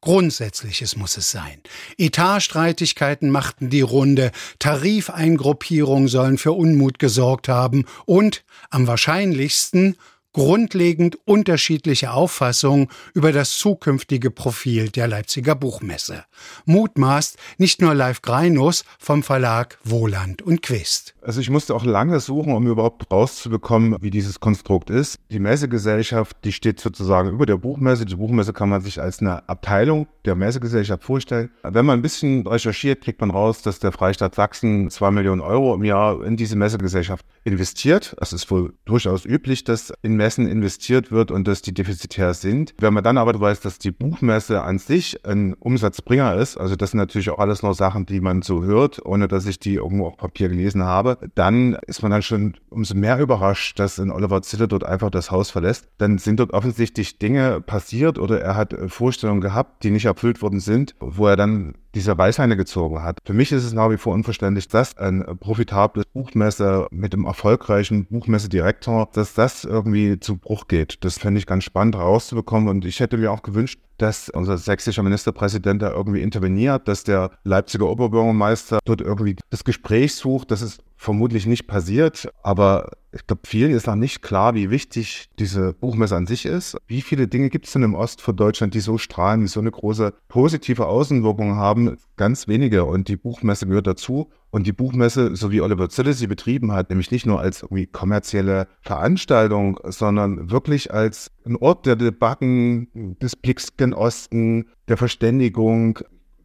Grundsätzliches 0.01 0.95
muss 0.95 1.17
es 1.17 1.29
sein. 1.29 1.61
Etatstreitigkeiten 1.97 3.29
machten 3.29 3.69
die 3.69 3.81
Runde, 3.81 4.31
Tarifeingruppierungen 4.59 6.07
sollen 6.07 6.37
für 6.37 6.53
Unmut 6.53 6.99
gesorgt 6.99 7.49
haben 7.49 7.85
und, 8.05 8.45
am 8.69 8.87
wahrscheinlichsten, 8.87 9.97
grundlegend 10.33 11.17
unterschiedliche 11.25 12.11
Auffassungen 12.11 12.87
über 13.13 13.31
das 13.31 13.57
zukünftige 13.57 14.31
Profil 14.31 14.89
der 14.89 15.07
Leipziger 15.07 15.55
Buchmesse. 15.55 16.25
Mutmaßt 16.65 17.37
nicht 17.57 17.81
nur 17.81 17.95
Live 17.95 18.21
Greinus 18.21 18.83
vom 18.99 19.23
Verlag 19.23 19.79
Wohland 19.83 20.41
und 20.41 20.61
Quist. 20.61 21.15
Also 21.21 21.41
ich 21.41 21.49
musste 21.49 21.75
auch 21.75 21.83
lange 21.83 22.19
suchen, 22.19 22.53
um 22.53 22.67
überhaupt 22.67 23.11
rauszubekommen, 23.11 23.97
wie 24.01 24.11
dieses 24.11 24.39
Konstrukt 24.39 24.89
ist. 24.89 25.17
Die 25.31 25.39
Messegesellschaft, 25.39 26.37
die 26.43 26.51
steht 26.51 26.79
sozusagen 26.79 27.29
über 27.29 27.45
der 27.45 27.57
Buchmesse. 27.57 28.05
Die 28.05 28.15
Buchmesse 28.15 28.53
kann 28.53 28.69
man 28.69 28.81
sich 28.81 29.01
als 29.01 29.19
eine 29.19 29.47
Abteilung 29.49 30.07
der 30.25 30.35
Messegesellschaft 30.35 31.03
vorstellen. 31.03 31.49
Wenn 31.63 31.85
man 31.85 31.99
ein 31.99 32.01
bisschen 32.01 32.45
recherchiert, 32.45 33.01
kriegt 33.01 33.19
man 33.21 33.31
raus, 33.31 33.61
dass 33.61 33.79
der 33.79 33.91
Freistaat 33.91 34.35
Sachsen 34.35 34.89
zwei 34.89 35.11
Millionen 35.11 35.41
Euro 35.41 35.73
im 35.73 35.83
Jahr 35.83 36.23
in 36.23 36.37
diese 36.37 36.55
Messegesellschaft 36.55 37.25
investiert. 37.43 38.15
Das 38.19 38.33
ist 38.33 38.49
wohl 38.51 38.73
durchaus 38.85 39.25
üblich, 39.25 39.63
dass 39.63 39.91
in 40.01 40.15
Messen 40.19 40.28
investiert 40.37 41.11
wird 41.11 41.31
und 41.31 41.47
dass 41.47 41.61
die 41.61 41.73
defizitär 41.73 42.33
sind. 42.33 42.73
Wenn 42.77 42.93
man 42.93 43.03
dann 43.03 43.17
aber 43.17 43.39
weiß, 43.39 43.61
dass 43.61 43.79
die 43.79 43.91
Buchmesse 43.91 44.61
an 44.61 44.79
sich 44.79 45.25
ein 45.25 45.53
Umsatzbringer 45.53 46.35
ist, 46.35 46.57
also 46.57 46.75
das 46.75 46.91
sind 46.91 46.99
natürlich 46.99 47.29
auch 47.29 47.39
alles 47.39 47.63
nur 47.63 47.73
Sachen, 47.73 48.05
die 48.05 48.21
man 48.21 48.41
so 48.41 48.63
hört, 48.63 49.05
ohne 49.05 49.27
dass 49.27 49.45
ich 49.45 49.59
die 49.59 49.75
irgendwo 49.75 50.07
auf 50.07 50.17
Papier 50.17 50.49
gelesen 50.49 50.83
habe, 50.83 51.17
dann 51.35 51.77
ist 51.87 52.01
man 52.01 52.11
dann 52.11 52.21
schon 52.21 52.55
umso 52.69 52.95
mehr 52.95 53.19
überrascht, 53.19 53.79
dass 53.79 53.97
in 53.97 54.11
Oliver 54.11 54.41
Zille 54.41 54.67
dort 54.67 54.83
einfach 54.83 55.09
das 55.09 55.31
Haus 55.31 55.51
verlässt. 55.51 55.87
Dann 55.97 56.17
sind 56.17 56.39
dort 56.39 56.53
offensichtlich 56.53 57.17
Dinge 57.17 57.61
passiert 57.61 58.19
oder 58.19 58.41
er 58.41 58.55
hat 58.55 58.75
Vorstellungen 58.87 59.41
gehabt, 59.41 59.83
die 59.83 59.91
nicht 59.91 60.05
erfüllt 60.05 60.41
worden 60.41 60.59
sind, 60.59 60.95
wo 60.99 61.27
er 61.27 61.35
dann 61.35 61.75
diese 61.95 62.17
Weißheine 62.17 62.55
gezogen 62.57 63.01
hat. 63.03 63.19
Für 63.25 63.33
mich 63.33 63.51
ist 63.51 63.63
es 63.63 63.73
nach 63.73 63.89
wie 63.89 63.97
vor 63.97 64.13
unverständlich, 64.13 64.67
dass 64.67 64.97
ein 64.97 65.25
profitables 65.39 66.05
Buchmesse 66.05 66.87
mit 66.91 67.13
dem 67.13 67.25
erfolgreichen 67.25 68.05
Buchmessedirektor, 68.05 69.09
dass 69.13 69.33
das 69.33 69.63
irgendwie 69.63 70.19
zu 70.19 70.37
Bruch 70.37 70.67
geht. 70.67 71.03
Das 71.03 71.17
fände 71.17 71.39
ich 71.39 71.45
ganz 71.45 71.63
spannend 71.63 71.95
herauszubekommen 71.95 72.69
und 72.69 72.85
ich 72.85 72.99
hätte 72.99 73.17
mir 73.17 73.31
auch 73.31 73.41
gewünscht, 73.41 73.79
dass 73.97 74.29
unser 74.29 74.57
sächsischer 74.57 75.03
Ministerpräsident 75.03 75.81
da 75.81 75.91
irgendwie 75.91 76.21
interveniert, 76.21 76.87
dass 76.87 77.03
der 77.03 77.31
Leipziger 77.43 77.87
Oberbürgermeister 77.87 78.79
dort 78.85 79.01
irgendwie 79.01 79.35
das 79.49 79.63
Gespräch 79.63 80.15
sucht. 80.15 80.51
Das 80.51 80.61
ist 80.61 80.81
vermutlich 80.99 81.47
nicht 81.47 81.65
passiert, 81.65 82.29
aber 82.43 82.91
ich 83.13 83.25
glaube, 83.25 83.43
vielen 83.45 83.71
ist 83.71 83.87
noch 83.87 83.95
nicht 83.95 84.21
klar, 84.21 84.53
wie 84.53 84.69
wichtig 84.69 85.29
diese 85.39 85.73
Buchmesse 85.73 86.17
an 86.17 86.27
sich 86.27 86.45
ist. 86.45 86.77
Wie 86.87 87.01
viele 87.01 87.29
Dinge 87.29 87.49
gibt 87.49 87.67
es 87.67 87.73
denn 87.73 87.83
im 87.83 87.95
Ost 87.95 88.21
von 88.21 88.35
Deutschland, 88.35 88.73
die 88.73 88.81
so 88.81 88.97
strahlen, 88.97 89.39
die 89.39 89.47
so 89.47 89.61
eine 89.61 89.71
große 89.71 90.13
positive 90.27 90.85
Außenwirkung 90.87 91.55
haben? 91.55 91.95
Ganz 92.17 92.49
wenige. 92.49 92.83
Und 92.83 93.07
die 93.07 93.15
Buchmesse 93.15 93.65
gehört 93.65 93.87
dazu. 93.87 94.29
Und 94.51 94.67
die 94.67 94.73
Buchmesse, 94.73 95.35
so 95.35 95.51
wie 95.51 95.61
Oliver 95.61 95.89
Zille 95.89 96.13
sie 96.13 96.27
betrieben 96.27 96.73
hat, 96.73 96.89
nämlich 96.89 97.11
nicht 97.11 97.25
nur 97.25 97.39
als 97.39 97.63
irgendwie 97.63 97.87
kommerzielle 97.87 98.67
Veranstaltung, 98.81 99.79
sondern 99.85 100.51
wirklich 100.51 100.93
als 100.93 101.31
ein 101.45 101.55
Ort 101.55 101.85
der 101.85 101.95
Debatten, 101.95 103.15
des 103.21 103.35
Blicks 103.35 103.77
gen 103.77 103.93
Osten, 103.93 104.65
der 104.87 104.97
Verständigung, 104.97 105.99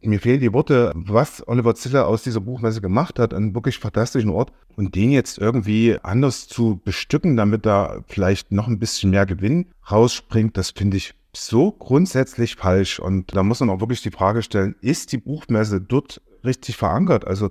mir 0.05 0.19
fehlen 0.19 0.39
die 0.39 0.53
Worte, 0.53 0.91
was 0.95 1.47
Oliver 1.47 1.75
Ziller 1.75 2.07
aus 2.07 2.23
dieser 2.23 2.41
Buchmesse 2.41 2.81
gemacht 2.81 3.19
hat, 3.19 3.33
einen 3.33 3.53
wirklich 3.53 3.79
fantastischen 3.79 4.29
Ort 4.29 4.51
und 4.75 4.95
den 4.95 5.11
jetzt 5.11 5.37
irgendwie 5.37 5.97
anders 6.03 6.47
zu 6.47 6.81
bestücken, 6.83 7.37
damit 7.37 7.65
da 7.65 8.03
vielleicht 8.07 8.51
noch 8.51 8.67
ein 8.67 8.79
bisschen 8.79 9.11
mehr 9.11 9.25
Gewinn 9.25 9.67
rausspringt, 9.89 10.57
das 10.57 10.71
finde 10.71 10.97
ich 10.97 11.13
so 11.33 11.71
grundsätzlich 11.71 12.55
falsch. 12.55 12.99
Und 12.99 13.35
da 13.35 13.43
muss 13.43 13.59
man 13.59 13.69
auch 13.69 13.79
wirklich 13.79 14.01
die 14.01 14.11
Frage 14.11 14.41
stellen, 14.41 14.75
ist 14.81 15.11
die 15.11 15.17
Buchmesse 15.17 15.81
dort 15.81 16.21
richtig 16.43 16.77
verankert? 16.77 17.25
Also 17.25 17.49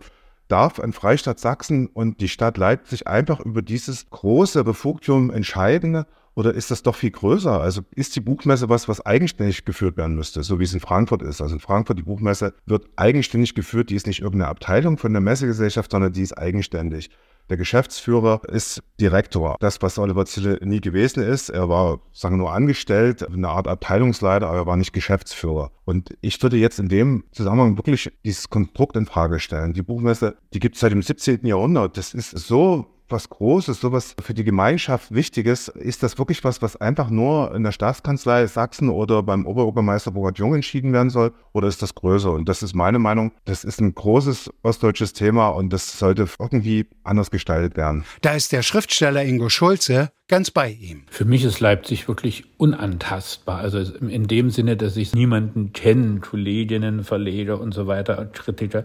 darf 0.48 0.80
ein 0.80 0.92
Freistaat 0.92 1.40
Sachsen 1.40 1.86
und 1.86 2.20
die 2.20 2.28
Stadt 2.28 2.58
Leipzig 2.58 3.06
einfach 3.06 3.40
über 3.40 3.62
dieses 3.62 4.08
große 4.10 4.64
Befugtum 4.64 5.30
entscheiden 5.30 6.04
oder 6.34 6.52
ist 6.52 6.70
das 6.70 6.82
doch 6.82 6.96
viel 6.96 7.10
größer? 7.10 7.60
Also 7.60 7.82
ist 7.94 8.16
die 8.16 8.20
Buchmesse 8.20 8.68
was, 8.68 8.88
was 8.88 9.04
eigenständig 9.04 9.64
geführt 9.64 9.96
werden 9.96 10.16
müsste, 10.16 10.42
so 10.42 10.58
wie 10.58 10.64
es 10.64 10.74
in 10.74 10.80
Frankfurt 10.80 11.22
ist? 11.22 11.40
Also 11.40 11.54
in 11.54 11.60
Frankfurt, 11.60 11.98
die 11.98 12.02
Buchmesse 12.02 12.54
wird 12.66 12.86
eigenständig 12.96 13.54
geführt. 13.54 13.90
Die 13.90 13.94
ist 13.94 14.06
nicht 14.06 14.20
irgendeine 14.20 14.50
Abteilung 14.50 14.98
von 14.98 15.12
der 15.12 15.22
Messegesellschaft, 15.22 15.90
sondern 15.90 16.12
die 16.12 16.22
ist 16.22 16.36
eigenständig. 16.36 17.10
Der 17.50 17.58
Geschäftsführer 17.58 18.40
ist 18.48 18.82
Direktor. 18.98 19.56
Das, 19.60 19.82
was 19.82 19.98
Oliver 19.98 20.24
Zille 20.24 20.58
nie 20.62 20.80
gewesen 20.80 21.22
ist. 21.22 21.50
Er 21.50 21.68
war, 21.68 22.00
sagen 22.12 22.36
wir 22.36 22.38
nur 22.38 22.52
angestellt, 22.54 23.28
eine 23.28 23.48
Art 23.48 23.68
Abteilungsleiter, 23.68 24.48
aber 24.48 24.58
er 24.58 24.66
war 24.66 24.78
nicht 24.78 24.94
Geschäftsführer. 24.94 25.70
Und 25.84 26.16
ich 26.22 26.42
würde 26.42 26.56
jetzt 26.56 26.78
in 26.78 26.88
dem 26.88 27.24
Zusammenhang 27.32 27.76
wirklich 27.76 28.10
dieses 28.24 28.48
Konstrukt 28.48 28.96
in 28.96 29.04
Frage 29.04 29.40
stellen. 29.40 29.74
Die 29.74 29.82
Buchmesse, 29.82 30.36
die 30.54 30.58
gibt 30.58 30.76
es 30.76 30.80
seit 30.80 30.92
dem 30.92 31.02
17. 31.02 31.46
Jahrhundert. 31.46 31.98
Das 31.98 32.14
ist 32.14 32.30
so 32.30 32.86
was 33.08 33.28
Großes, 33.28 33.80
sowas 33.80 34.14
für 34.22 34.34
die 34.34 34.44
Gemeinschaft 34.44 35.14
Wichtiges, 35.14 35.68
ist 35.68 36.02
das 36.02 36.18
wirklich 36.18 36.44
was, 36.44 36.62
was 36.62 36.76
einfach 36.76 37.10
nur 37.10 37.54
in 37.54 37.62
der 37.62 37.72
Staatskanzlei 37.72 38.46
Sachsen 38.46 38.88
oder 38.88 39.22
beim 39.22 39.46
Oberbürgermeister 39.46 40.10
Burkhard 40.10 40.38
Jung 40.38 40.54
entschieden 40.54 40.92
werden 40.92 41.10
soll? 41.10 41.32
Oder 41.52 41.68
ist 41.68 41.82
das 41.82 41.94
größer? 41.94 42.32
Und 42.32 42.48
das 42.48 42.62
ist 42.62 42.74
meine 42.74 42.98
Meinung. 42.98 43.32
Das 43.44 43.64
ist 43.64 43.80
ein 43.80 43.94
großes 43.94 44.50
ostdeutsches 44.62 45.12
Thema 45.12 45.48
und 45.48 45.72
das 45.72 45.98
sollte 45.98 46.28
irgendwie 46.38 46.86
anders 47.02 47.30
gestaltet 47.30 47.76
werden. 47.76 48.04
Da 48.22 48.32
ist 48.32 48.52
der 48.52 48.62
Schriftsteller 48.62 49.24
Ingo 49.24 49.48
Schulze 49.48 50.10
ganz 50.28 50.50
bei 50.50 50.70
ihm. 50.70 51.02
Für 51.10 51.24
mich 51.24 51.44
ist 51.44 51.60
Leipzig 51.60 52.08
wirklich 52.08 52.44
unantastbar. 52.56 53.58
Also 53.58 53.78
in 53.78 54.26
dem 54.26 54.50
Sinne, 54.50 54.76
dass 54.76 54.96
ich 54.96 55.14
niemanden 55.14 55.72
kenne, 55.72 56.20
Kolleginnen, 56.20 57.04
Verleger 57.04 57.60
und 57.60 57.74
so 57.74 57.86
weiter, 57.86 58.26
Kritiker, 58.32 58.84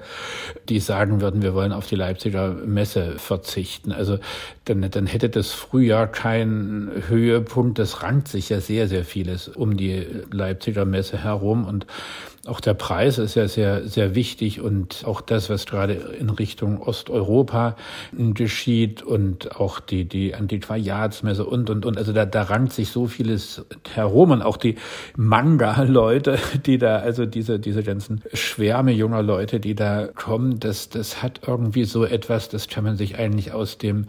die 0.67 0.79
sagen 0.79 1.21
würden, 1.21 1.41
wir 1.41 1.53
wollen 1.53 1.71
auf 1.71 1.87
die 1.87 1.95
Leipziger 1.95 2.53
Messe 2.53 3.17
verzichten. 3.17 3.91
Also 3.91 4.08
Also 4.09 4.19
dann, 4.69 4.89
dann 4.89 5.07
hätte 5.07 5.29
das 5.29 5.51
Frühjahr 5.51 6.07
keinen 6.07 6.91
Höhepunkt. 7.07 7.79
Das 7.79 8.03
rankt 8.03 8.27
sich 8.27 8.49
ja 8.49 8.61
sehr, 8.61 8.87
sehr 8.87 9.03
vieles 9.03 9.47
um 9.47 9.75
die 9.75 10.05
Leipziger 10.31 10.85
Messe 10.85 11.23
herum 11.23 11.65
und 11.65 11.85
auch 12.49 12.61
der 12.61 12.73
Preis 12.73 13.17
ist 13.17 13.35
ja 13.35 13.47
sehr, 13.47 13.87
sehr 13.87 14.15
wichtig 14.15 14.61
und 14.61 15.03
auch 15.05 15.21
das, 15.21 15.49
was 15.49 15.65
gerade 15.65 15.93
in 15.93 16.29
Richtung 16.29 16.81
Osteuropa 16.81 17.75
geschieht 18.13 19.03
und 19.03 19.59
auch 19.59 19.79
die, 19.79 20.05
die 20.05 20.35
Antiquariatsmesse 20.35 21.45
und, 21.45 21.69
und, 21.69 21.85
und. 21.85 21.97
Also 21.97 22.13
da, 22.13 22.25
da 22.25 22.43
rankt 22.43 22.73
sich 22.73 22.89
so 22.89 23.07
vieles 23.07 23.65
herum 23.93 24.31
und 24.31 24.41
auch 24.41 24.57
die 24.57 24.75
Manga-Leute, 25.15 26.39
die 26.65 26.77
da, 26.77 26.97
also 26.97 27.25
diese, 27.25 27.59
diese 27.59 27.83
ganzen 27.83 28.21
Schwärme 28.33 28.91
junger 28.93 29.21
Leute, 29.21 29.59
die 29.59 29.75
da 29.75 30.07
kommen, 30.07 30.59
das, 30.59 30.89
das 30.89 31.21
hat 31.21 31.41
irgendwie 31.45 31.83
so 31.83 32.05
etwas, 32.05 32.49
das 32.49 32.67
kann 32.67 32.83
man 32.83 32.95
sich 32.95 33.17
eigentlich 33.17 33.51
aus 33.51 33.77
dem 33.77 34.07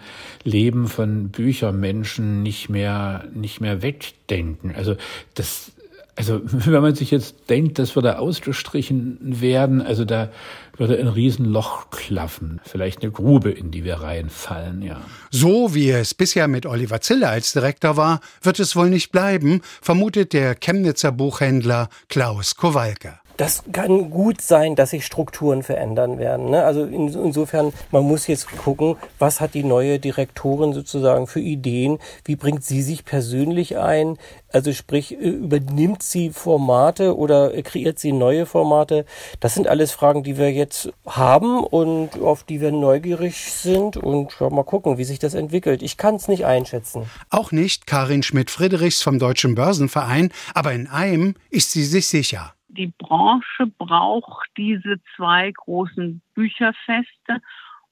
Leben 0.50 0.88
von 0.88 1.30
Büchermenschen 1.30 2.42
nicht 2.42 2.68
mehr, 2.68 3.24
nicht 3.32 3.60
mehr 3.60 3.82
wegdenken. 3.82 4.74
Also 4.74 4.96
das, 5.34 5.72
also 6.16 6.40
wenn 6.44 6.82
man 6.82 6.94
sich 6.94 7.10
jetzt 7.10 7.48
denkt, 7.48 7.78
das 7.78 7.94
würde 7.94 8.18
ausgestrichen 8.18 9.18
werden, 9.20 9.80
also 9.80 10.04
da 10.04 10.30
würde 10.76 10.98
ein 10.98 11.08
Riesenloch 11.08 11.90
klaffen, 11.90 12.60
vielleicht 12.64 13.02
eine 13.02 13.12
Grube, 13.12 13.50
in 13.50 13.70
die 13.70 13.84
wir 13.84 13.96
reinfallen, 13.96 14.82
ja. 14.82 15.00
So 15.30 15.74
wie 15.74 15.90
es 15.90 16.14
bisher 16.14 16.48
mit 16.48 16.66
Oliver 16.66 17.00
Zille 17.00 17.28
als 17.28 17.52
Direktor 17.52 17.96
war, 17.96 18.20
wird 18.42 18.58
es 18.60 18.74
wohl 18.76 18.88
nicht 18.88 19.12
bleiben, 19.12 19.60
vermutet 19.82 20.32
der 20.32 20.54
Chemnitzer 20.54 21.12
Buchhändler 21.12 21.88
Klaus 22.08 22.56
Kowalke 22.56 23.20
das 23.40 23.62
kann 23.72 24.10
gut 24.10 24.42
sein, 24.42 24.76
dass 24.76 24.90
sich 24.90 25.06
Strukturen 25.06 25.62
verändern 25.62 26.18
werden. 26.18 26.50
Ne? 26.50 26.62
Also 26.62 26.84
in, 26.84 27.08
insofern, 27.08 27.72
man 27.90 28.02
muss 28.02 28.26
jetzt 28.26 28.54
gucken, 28.58 28.96
was 29.18 29.40
hat 29.40 29.54
die 29.54 29.64
neue 29.64 29.98
Direktorin 29.98 30.74
sozusagen 30.74 31.26
für 31.26 31.40
Ideen, 31.40 32.00
wie 32.26 32.36
bringt 32.36 32.64
sie 32.64 32.82
sich 32.82 33.06
persönlich 33.06 33.78
ein, 33.78 34.18
also 34.52 34.74
sprich, 34.74 35.14
äh, 35.14 35.28
übernimmt 35.28 36.02
sie 36.02 36.28
Formate 36.28 37.16
oder 37.16 37.50
kreiert 37.62 37.98
sie 37.98 38.12
neue 38.12 38.44
Formate? 38.44 39.06
Das 39.40 39.54
sind 39.54 39.68
alles 39.68 39.92
Fragen, 39.92 40.22
die 40.22 40.36
wir 40.36 40.52
jetzt 40.52 40.92
haben 41.06 41.64
und 41.64 42.20
auf 42.20 42.42
die 42.44 42.60
wir 42.60 42.72
neugierig 42.72 43.52
sind 43.52 43.96
und 43.96 44.38
ja, 44.38 44.50
mal 44.50 44.64
gucken, 44.64 44.98
wie 44.98 45.04
sich 45.04 45.18
das 45.18 45.32
entwickelt. 45.32 45.82
Ich 45.82 45.96
kann 45.96 46.16
es 46.16 46.28
nicht 46.28 46.44
einschätzen. 46.44 47.08
Auch 47.30 47.52
nicht 47.52 47.86
Karin 47.86 48.22
Schmidt-Friedrichs 48.22 49.00
vom 49.00 49.18
Deutschen 49.18 49.54
Börsenverein, 49.54 50.30
aber 50.52 50.74
in 50.74 50.88
einem 50.88 51.36
ist 51.48 51.72
sie 51.72 51.84
sich 51.84 52.06
sicher 52.06 52.52
die 52.70 52.92
Branche 52.98 53.66
braucht 53.78 54.48
diese 54.56 55.00
zwei 55.16 55.50
großen 55.50 56.22
Bücherfeste. 56.34 57.40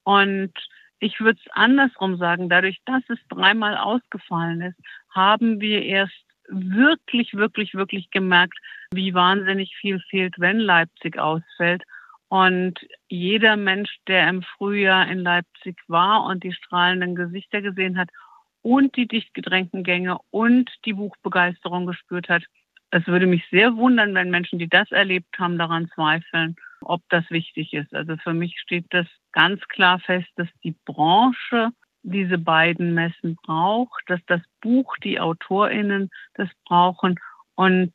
Und 0.05 0.53
ich 1.01 1.21
würde 1.21 1.39
es 1.45 1.53
andersrum 1.53 2.17
sagen, 2.17 2.49
dadurch, 2.49 2.81
dass 2.85 3.03
es 3.09 3.19
dreimal 3.29 3.77
ausgefallen 3.77 4.63
ist, 4.63 4.79
haben 5.11 5.61
wir 5.61 5.83
erst 5.83 6.25
wirklich, 6.49 7.35
wirklich, 7.35 7.75
wirklich 7.75 8.11
gemerkt, 8.11 8.59
wie 8.93 9.15
wahnsinnig 9.15 9.77
viel 9.77 10.01
fehlt, 10.11 10.35
wenn 10.39 10.59
Leipzig 10.59 11.19
ausfällt. 11.19 11.83
Und 12.29 12.79
jeder 13.09 13.57
Mensch, 13.57 13.91
der 14.07 14.29
im 14.29 14.43
Frühjahr 14.43 15.09
in 15.09 15.21
Leipzig 15.21 15.79
war 15.89 16.25
und 16.25 16.43
die 16.43 16.53
strahlenden 16.53 17.15
Gesichter 17.15 17.63
gesehen 17.63 17.99
hat 17.99 18.11
und 18.63 18.97
die 18.97 19.09
dicht 19.09 19.33
gedrängten 19.35 19.83
Gänge 19.83 20.19
und 20.31 20.71
die 20.85 20.93
Buchbegeisterung 20.93 21.87
gespürt 21.87 22.29
hat, 22.29 22.43
es 22.91 23.07
würde 23.07 23.27
mich 23.27 23.45
sehr 23.51 23.77
wundern, 23.77 24.15
wenn 24.15 24.31
Menschen, 24.31 24.59
die 24.59 24.69
das 24.69 24.91
erlebt 24.91 25.39
haben, 25.39 25.59
daran 25.59 25.91
zweifeln, 25.95 26.57
ob 26.81 27.03
das 27.09 27.29
wichtig 27.31 27.73
ist. 27.75 27.95
Also 27.95 28.17
für 28.17 28.33
mich 28.33 28.59
steht 28.61 28.87
das 28.91 29.07
ganz 29.33 29.61
klar 29.69 29.99
fest, 30.01 30.29
dass 30.37 30.49
die 30.65 30.75
Branche 30.85 31.71
diese 32.03 32.39
beiden 32.39 32.95
Messen 32.95 33.37
braucht, 33.43 34.03
dass 34.07 34.21
das 34.27 34.41
Buch 34.61 34.97
die 35.03 35.21
AutorInnen 35.21 36.11
das 36.35 36.49
brauchen 36.65 37.19
und 37.55 37.93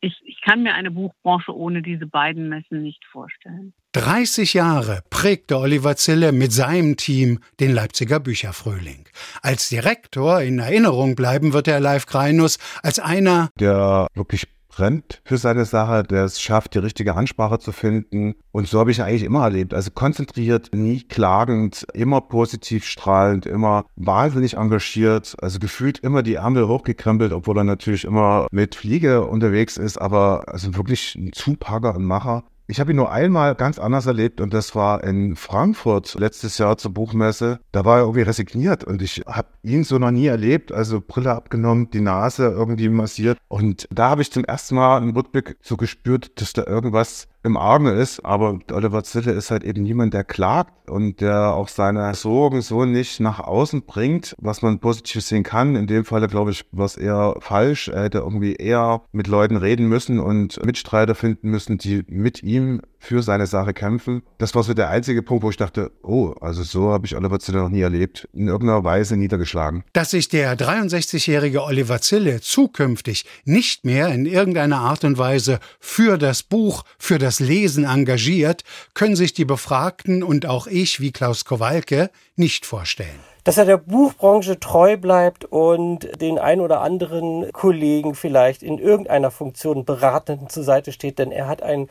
ich, 0.00 0.20
ich 0.24 0.40
kann 0.40 0.64
mir 0.64 0.74
eine 0.74 0.90
Buchbranche 0.90 1.56
ohne 1.56 1.80
diese 1.80 2.06
beiden 2.06 2.48
Messen 2.48 2.82
nicht 2.82 3.04
vorstellen. 3.04 3.72
30 3.92 4.54
Jahre 4.54 5.02
prägte 5.10 5.58
Oliver 5.58 5.96
Zille 5.96 6.32
mit 6.32 6.50
seinem 6.50 6.96
Team 6.96 7.40
den 7.60 7.72
Leipziger 7.72 8.20
Bücherfrühling. 8.20 9.04
Als 9.42 9.68
Direktor 9.68 10.40
in 10.40 10.60
Erinnerung 10.60 11.14
bleiben 11.14 11.52
wird 11.52 11.68
er 11.68 11.78
Live 11.78 12.06
Kreinus 12.06 12.58
als 12.82 12.98
einer, 12.98 13.50
der 13.60 14.06
wirklich 14.14 14.48
brennt 14.68 15.20
für 15.24 15.36
seine 15.36 15.66
Sache, 15.66 16.02
der 16.02 16.24
es 16.24 16.40
schafft, 16.40 16.74
die 16.74 16.78
richtige 16.78 17.14
Ansprache 17.14 17.58
zu 17.58 17.72
finden. 17.72 18.34
Und 18.50 18.66
so 18.66 18.80
habe 18.80 18.90
ich 18.90 19.02
eigentlich 19.02 19.24
immer 19.24 19.44
erlebt. 19.44 19.74
Also 19.74 19.90
konzentriert, 19.90 20.70
nie 20.72 21.02
klagend, 21.02 21.86
immer 21.92 22.22
positiv 22.22 22.86
strahlend, 22.86 23.44
immer 23.44 23.84
wahnsinnig 23.96 24.56
engagiert, 24.56 25.36
also 25.42 25.58
gefühlt 25.58 25.98
immer 25.98 26.22
die 26.22 26.34
Ärmel 26.34 26.66
hochgekrempelt, 26.66 27.32
obwohl 27.32 27.58
er 27.58 27.64
natürlich 27.64 28.04
immer 28.04 28.46
mit 28.50 28.74
Fliege 28.74 29.26
unterwegs 29.26 29.76
ist, 29.76 29.98
aber 29.98 30.44
also 30.46 30.74
wirklich 30.74 31.14
ein 31.14 31.32
Zupacker 31.32 31.94
und 31.94 32.04
Macher. 32.04 32.44
Ich 32.72 32.80
habe 32.80 32.92
ihn 32.92 32.96
nur 32.96 33.12
einmal 33.12 33.54
ganz 33.54 33.78
anders 33.78 34.06
erlebt 34.06 34.40
und 34.40 34.54
das 34.54 34.74
war 34.74 35.04
in 35.04 35.36
Frankfurt 35.36 36.14
letztes 36.14 36.56
Jahr 36.56 36.78
zur 36.78 36.94
Buchmesse. 36.94 37.60
Da 37.70 37.84
war 37.84 37.98
er 37.98 38.04
irgendwie 38.04 38.22
resigniert 38.22 38.82
und 38.82 39.02
ich 39.02 39.24
habe 39.26 39.48
ihn 39.62 39.84
so 39.84 39.98
noch 39.98 40.10
nie 40.10 40.24
erlebt. 40.24 40.72
Also 40.72 41.02
Brille 41.06 41.32
abgenommen, 41.32 41.90
die 41.90 42.00
Nase 42.00 42.44
irgendwie 42.46 42.88
massiert 42.88 43.36
und 43.48 43.86
da 43.90 44.08
habe 44.08 44.22
ich 44.22 44.32
zum 44.32 44.46
ersten 44.46 44.76
Mal 44.76 45.02
im 45.02 45.10
Rückblick 45.10 45.58
so 45.60 45.76
gespürt, 45.76 46.40
dass 46.40 46.54
da 46.54 46.64
irgendwas 46.64 47.28
im 47.44 47.56
Argen 47.56 47.86
ist. 47.86 48.24
Aber 48.24 48.58
Oliver 48.70 49.02
Zille 49.04 49.32
ist 49.32 49.50
halt 49.50 49.64
eben 49.64 49.82
niemand, 49.82 50.14
der 50.14 50.24
klagt 50.24 50.90
und 50.90 51.20
der 51.20 51.54
auch 51.54 51.68
seine 51.68 52.14
Sorgen 52.14 52.60
so 52.60 52.84
nicht 52.84 53.20
nach 53.20 53.40
außen 53.40 53.82
bringt, 53.82 54.34
was 54.38 54.62
man 54.62 54.78
positiv 54.78 55.22
sehen 55.22 55.42
kann. 55.42 55.76
In 55.76 55.86
dem 55.86 56.04
Falle, 56.04 56.28
glaube 56.28 56.50
ich, 56.50 56.64
war 56.72 56.86
es 56.86 56.96
eher 56.96 57.36
falsch. 57.40 57.88
Er 57.88 58.04
hätte 58.04 58.18
irgendwie 58.18 58.54
eher 58.54 59.02
mit 59.12 59.26
Leuten 59.26 59.56
reden 59.56 59.88
müssen 59.88 60.18
und 60.18 60.64
Mitstreiter 60.64 61.14
finden 61.14 61.50
müssen, 61.50 61.78
die 61.78 62.04
mit 62.08 62.42
ihm 62.42 62.82
für 62.98 63.22
seine 63.22 63.46
Sache 63.46 63.74
kämpfen. 63.74 64.22
Das 64.38 64.54
war 64.54 64.62
so 64.62 64.74
der 64.74 64.88
einzige 64.88 65.22
Punkt, 65.22 65.42
wo 65.42 65.50
ich 65.50 65.56
dachte, 65.56 65.90
oh, 66.04 66.34
also 66.40 66.62
so 66.62 66.92
habe 66.92 67.04
ich 67.04 67.16
Oliver 67.16 67.40
Zille 67.40 67.58
noch 67.58 67.68
nie 67.68 67.80
erlebt, 67.80 68.28
in 68.32 68.46
irgendeiner 68.46 68.84
Weise 68.84 69.16
niedergeschlagen. 69.16 69.82
Dass 69.92 70.10
sich 70.10 70.28
der 70.28 70.56
63-jährige 70.56 71.64
Oliver 71.64 72.00
Zille 72.00 72.40
zukünftig 72.40 73.24
nicht 73.44 73.84
mehr 73.84 74.08
in 74.08 74.24
irgendeiner 74.24 74.78
Art 74.78 75.02
und 75.02 75.18
Weise 75.18 75.58
für 75.80 76.16
das 76.16 76.44
Buch, 76.44 76.84
für 76.96 77.18
das 77.18 77.31
Lesen 77.40 77.84
engagiert, 77.84 78.64
können 78.94 79.16
sich 79.16 79.32
die 79.32 79.44
Befragten 79.44 80.22
und 80.22 80.46
auch 80.46 80.66
ich, 80.66 81.00
wie 81.00 81.12
Klaus 81.12 81.44
Kowalke, 81.44 82.10
nicht 82.36 82.66
vorstellen 82.66 83.20
dass 83.44 83.58
er 83.58 83.64
der 83.64 83.76
Buchbranche 83.76 84.60
treu 84.60 84.96
bleibt 84.96 85.44
und 85.44 86.08
den 86.20 86.38
ein 86.38 86.60
oder 86.60 86.80
anderen 86.80 87.50
Kollegen 87.50 88.14
vielleicht 88.14 88.62
in 88.62 88.78
irgendeiner 88.78 89.32
Funktion 89.32 89.84
beratend 89.84 90.52
zur 90.52 90.62
Seite 90.62 90.92
steht, 90.92 91.18
denn 91.18 91.32
er 91.32 91.48
hat 91.48 91.60
ein 91.60 91.88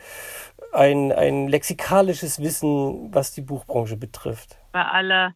ein, 0.72 1.12
ein 1.12 1.48
lexikalisches 1.48 2.40
Wissen, 2.40 3.14
was 3.14 3.32
die 3.32 3.42
Buchbranche 3.42 3.96
betrifft. 3.96 4.56
Bei 4.72 4.84
aller 4.84 5.34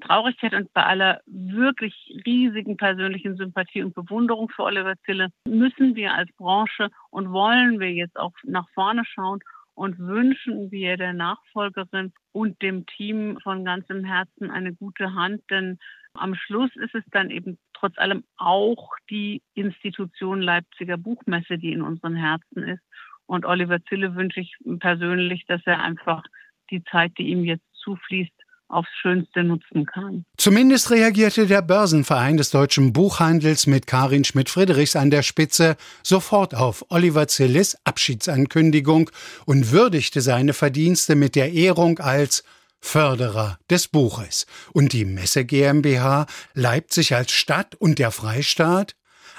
Traurigkeit 0.00 0.54
und 0.54 0.72
bei 0.72 0.84
aller 0.84 1.20
wirklich 1.26 1.94
riesigen 2.26 2.76
persönlichen 2.76 3.36
Sympathie 3.36 3.82
und 3.82 3.94
Bewunderung 3.94 4.48
für 4.50 4.64
Oliver 4.64 4.94
Zille 5.04 5.28
müssen 5.46 5.94
wir 5.94 6.14
als 6.14 6.30
Branche 6.36 6.90
und 7.10 7.30
wollen 7.30 7.80
wir 7.80 7.92
jetzt 7.92 8.18
auch 8.18 8.32
nach 8.44 8.68
vorne 8.74 9.04
schauen 9.04 9.40
und 9.74 9.98
wünschen 9.98 10.70
wir 10.70 10.96
der 10.96 11.12
Nachfolgerin 11.12 12.12
und 12.32 12.60
dem 12.62 12.86
Team 12.86 13.38
von 13.42 13.64
ganzem 13.64 14.04
Herzen 14.04 14.50
eine 14.50 14.74
gute 14.74 15.14
Hand, 15.14 15.42
denn 15.50 15.78
am 16.14 16.34
Schluss 16.34 16.74
ist 16.76 16.94
es 16.94 17.04
dann 17.10 17.30
eben 17.30 17.58
trotz 17.74 17.98
allem 17.98 18.24
auch 18.36 18.90
die 19.10 19.42
Institution 19.54 20.40
Leipziger 20.40 20.96
Buchmesse, 20.96 21.58
die 21.58 21.72
in 21.72 21.82
unseren 21.82 22.16
Herzen 22.16 22.62
ist. 22.62 22.82
Und 23.26 23.44
Oliver 23.44 23.82
Zille 23.84 24.14
wünsche 24.14 24.40
ich 24.40 24.56
persönlich, 24.80 25.44
dass 25.46 25.60
er 25.66 25.82
einfach 25.82 26.22
die 26.70 26.82
Zeit, 26.84 27.12
die 27.18 27.28
ihm 27.28 27.44
jetzt 27.44 27.66
zufließt, 27.74 28.32
aufs 28.68 28.88
Schönste 29.00 29.44
nutzen 29.44 29.86
kann. 29.86 30.24
Zumindest 30.36 30.90
reagierte 30.90 31.46
der 31.46 31.62
Börsenverein 31.62 32.36
des 32.36 32.50
deutschen 32.50 32.92
Buchhandels 32.92 33.66
mit 33.66 33.86
Karin 33.86 34.24
Schmidt-Friedrichs 34.24 34.96
an 34.96 35.10
der 35.10 35.22
Spitze 35.22 35.76
sofort 36.02 36.54
auf 36.54 36.84
Oliver 36.88 37.28
Zillis 37.28 37.76
Abschiedsankündigung 37.84 39.10
und 39.44 39.70
würdigte 39.70 40.20
seine 40.20 40.52
Verdienste 40.52 41.14
mit 41.14 41.36
der 41.36 41.52
Ehrung 41.52 41.98
als 41.98 42.44
Förderer 42.80 43.58
des 43.70 43.88
Buches. 43.88 44.46
Und 44.72 44.92
die 44.92 45.04
Messe 45.04 45.44
GmbH 45.44 46.26
Leipzig 46.54 47.14
als 47.14 47.32
Stadt 47.32 47.74
und 47.74 47.98
der 47.98 48.10
Freistaat 48.10 48.94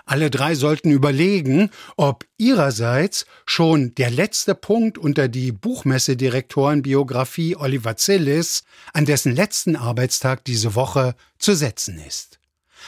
alle 0.07 0.31
drei 0.31 0.55
sollten 0.55 0.89
überlegen, 0.89 1.69
ob 1.97 2.25
ihrerseits 2.37 3.25
schon 3.45 3.93
der 3.95 4.09
letzte 4.09 4.55
Punkt 4.55 4.97
unter 4.97 5.27
die 5.27 5.51
Buchmessedirektorenbiografie 5.51 7.57
Oliver 7.57 7.97
Zillis 7.97 8.63
an 8.93 9.05
dessen 9.05 9.35
letzten 9.35 9.75
Arbeitstag 9.75 10.45
diese 10.45 10.75
Woche 10.75 11.13
zu 11.37 11.53
setzen 11.53 12.01
ist. 12.07 12.39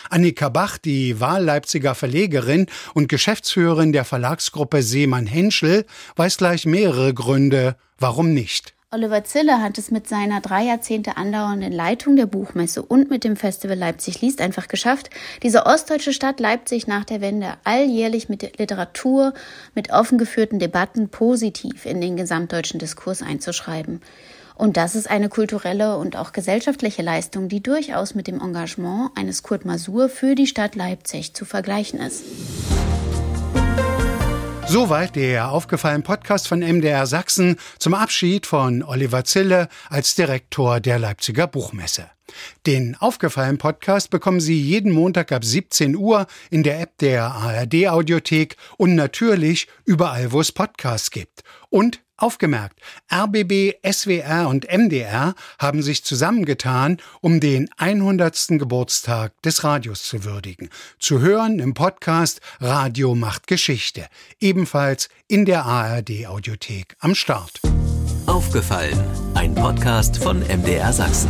Annika 0.09 0.47
Bach, 0.47 0.77
die 0.77 1.19
Wahlleipziger 1.19 1.93
Verlegerin 1.93 2.67
und 2.93 3.09
Geschäftsführerin 3.09 3.91
der 3.91 4.05
Verlagsgruppe 4.05 4.81
Seemann 4.81 5.27
Henschel, 5.27 5.85
weiß 6.15 6.37
gleich 6.37 6.65
mehrere 6.65 7.13
Gründe, 7.13 7.75
warum 7.97 8.33
nicht. 8.33 8.75
Oliver 8.91 9.23
Zille 9.23 9.61
hat 9.61 9.77
es 9.77 9.91
mit 9.91 10.07
seiner 10.07 10.41
drei 10.41 10.63
Jahrzehnte 10.63 11.15
andauernden 11.15 11.71
Leitung 11.71 12.15
der 12.15 12.25
Buchmesse 12.25 12.81
und 12.81 13.11
mit 13.11 13.23
dem 13.23 13.35
Festival 13.35 13.77
Leipzig 13.77 14.19
liest 14.21 14.41
einfach 14.41 14.67
geschafft, 14.67 15.11
diese 15.43 15.67
ostdeutsche 15.67 16.11
Stadt 16.11 16.39
Leipzig 16.39 16.87
nach 16.87 17.05
der 17.05 17.21
Wende 17.21 17.53
alljährlich 17.65 18.29
mit 18.29 18.57
Literatur, 18.57 19.35
mit 19.75 19.91
offen 19.91 20.17
geführten 20.17 20.57
Debatten 20.57 21.09
positiv 21.09 21.85
in 21.85 22.01
den 22.01 22.17
gesamtdeutschen 22.17 22.79
Diskurs 22.79 23.21
einzuschreiben. 23.21 24.01
Und 24.55 24.75
das 24.75 24.95
ist 24.95 25.07
eine 25.07 25.29
kulturelle 25.29 25.97
und 25.97 26.15
auch 26.15 26.31
gesellschaftliche 26.31 27.03
Leistung, 27.03 27.47
die 27.47 27.61
durchaus 27.61 28.15
mit 28.15 28.25
dem 28.25 28.41
Engagement 28.41 29.11
eines 29.15 29.43
Kurt 29.43 29.65
Masur 29.65 30.09
für 30.09 30.33
die 30.33 30.47
Stadt 30.47 30.73
Leipzig 30.73 31.35
zu 31.35 31.45
vergleichen 31.45 31.99
ist. 31.99 32.23
Soweit 34.69 35.15
der 35.15 35.49
aufgefallene 35.49 36.03
Podcast 36.03 36.47
von 36.47 36.59
MDR 36.59 37.07
Sachsen 37.07 37.55
zum 37.79 37.95
Abschied 37.95 38.45
von 38.45 38.83
Oliver 38.83 39.23
Zille 39.23 39.67
als 39.89 40.13
Direktor 40.13 40.79
der 40.79 40.99
Leipziger 40.99 41.47
Buchmesse. 41.47 42.11
Den 42.67 42.95
aufgefallenen 42.95 43.57
Podcast 43.57 44.11
bekommen 44.11 44.39
Sie 44.39 44.61
jeden 44.61 44.91
Montag 44.91 45.31
ab 45.31 45.43
17 45.43 45.95
Uhr 45.95 46.27
in 46.51 46.61
der 46.61 46.79
App 46.81 46.99
der 46.99 47.31
ARD 47.31 47.87
Audiothek 47.87 48.57
und 48.77 48.93
natürlich 48.93 49.67
überall, 49.85 50.31
wo 50.31 50.39
es 50.39 50.51
Podcasts 50.51 51.09
gibt. 51.09 51.41
Und 51.71 52.01
Aufgemerkt, 52.19 52.79
RBB, 53.11 53.75
SWR 53.89 54.49
und 54.49 54.67
MDR 54.71 55.35
haben 55.57 55.81
sich 55.81 56.03
zusammengetan, 56.03 56.97
um 57.21 57.39
den 57.39 57.69
100. 57.77 58.59
Geburtstag 58.59 59.31
des 59.41 59.63
Radios 59.63 60.03
zu 60.03 60.25
würdigen. 60.25 60.69
Zu 60.99 61.21
hören 61.21 61.59
im 61.59 61.73
Podcast 61.73 62.41
Radio 62.59 63.15
macht 63.15 63.47
Geschichte, 63.47 64.07
ebenfalls 64.41 65.07
in 65.27 65.45
der 65.45 65.65
ARD 65.65 66.27
Audiothek 66.27 66.95
am 66.99 67.15
Start. 67.15 67.61
Aufgefallen, 68.25 69.01
ein 69.33 69.55
Podcast 69.55 70.21
von 70.21 70.41
MDR 70.41 70.91
Sachsen. 70.91 71.29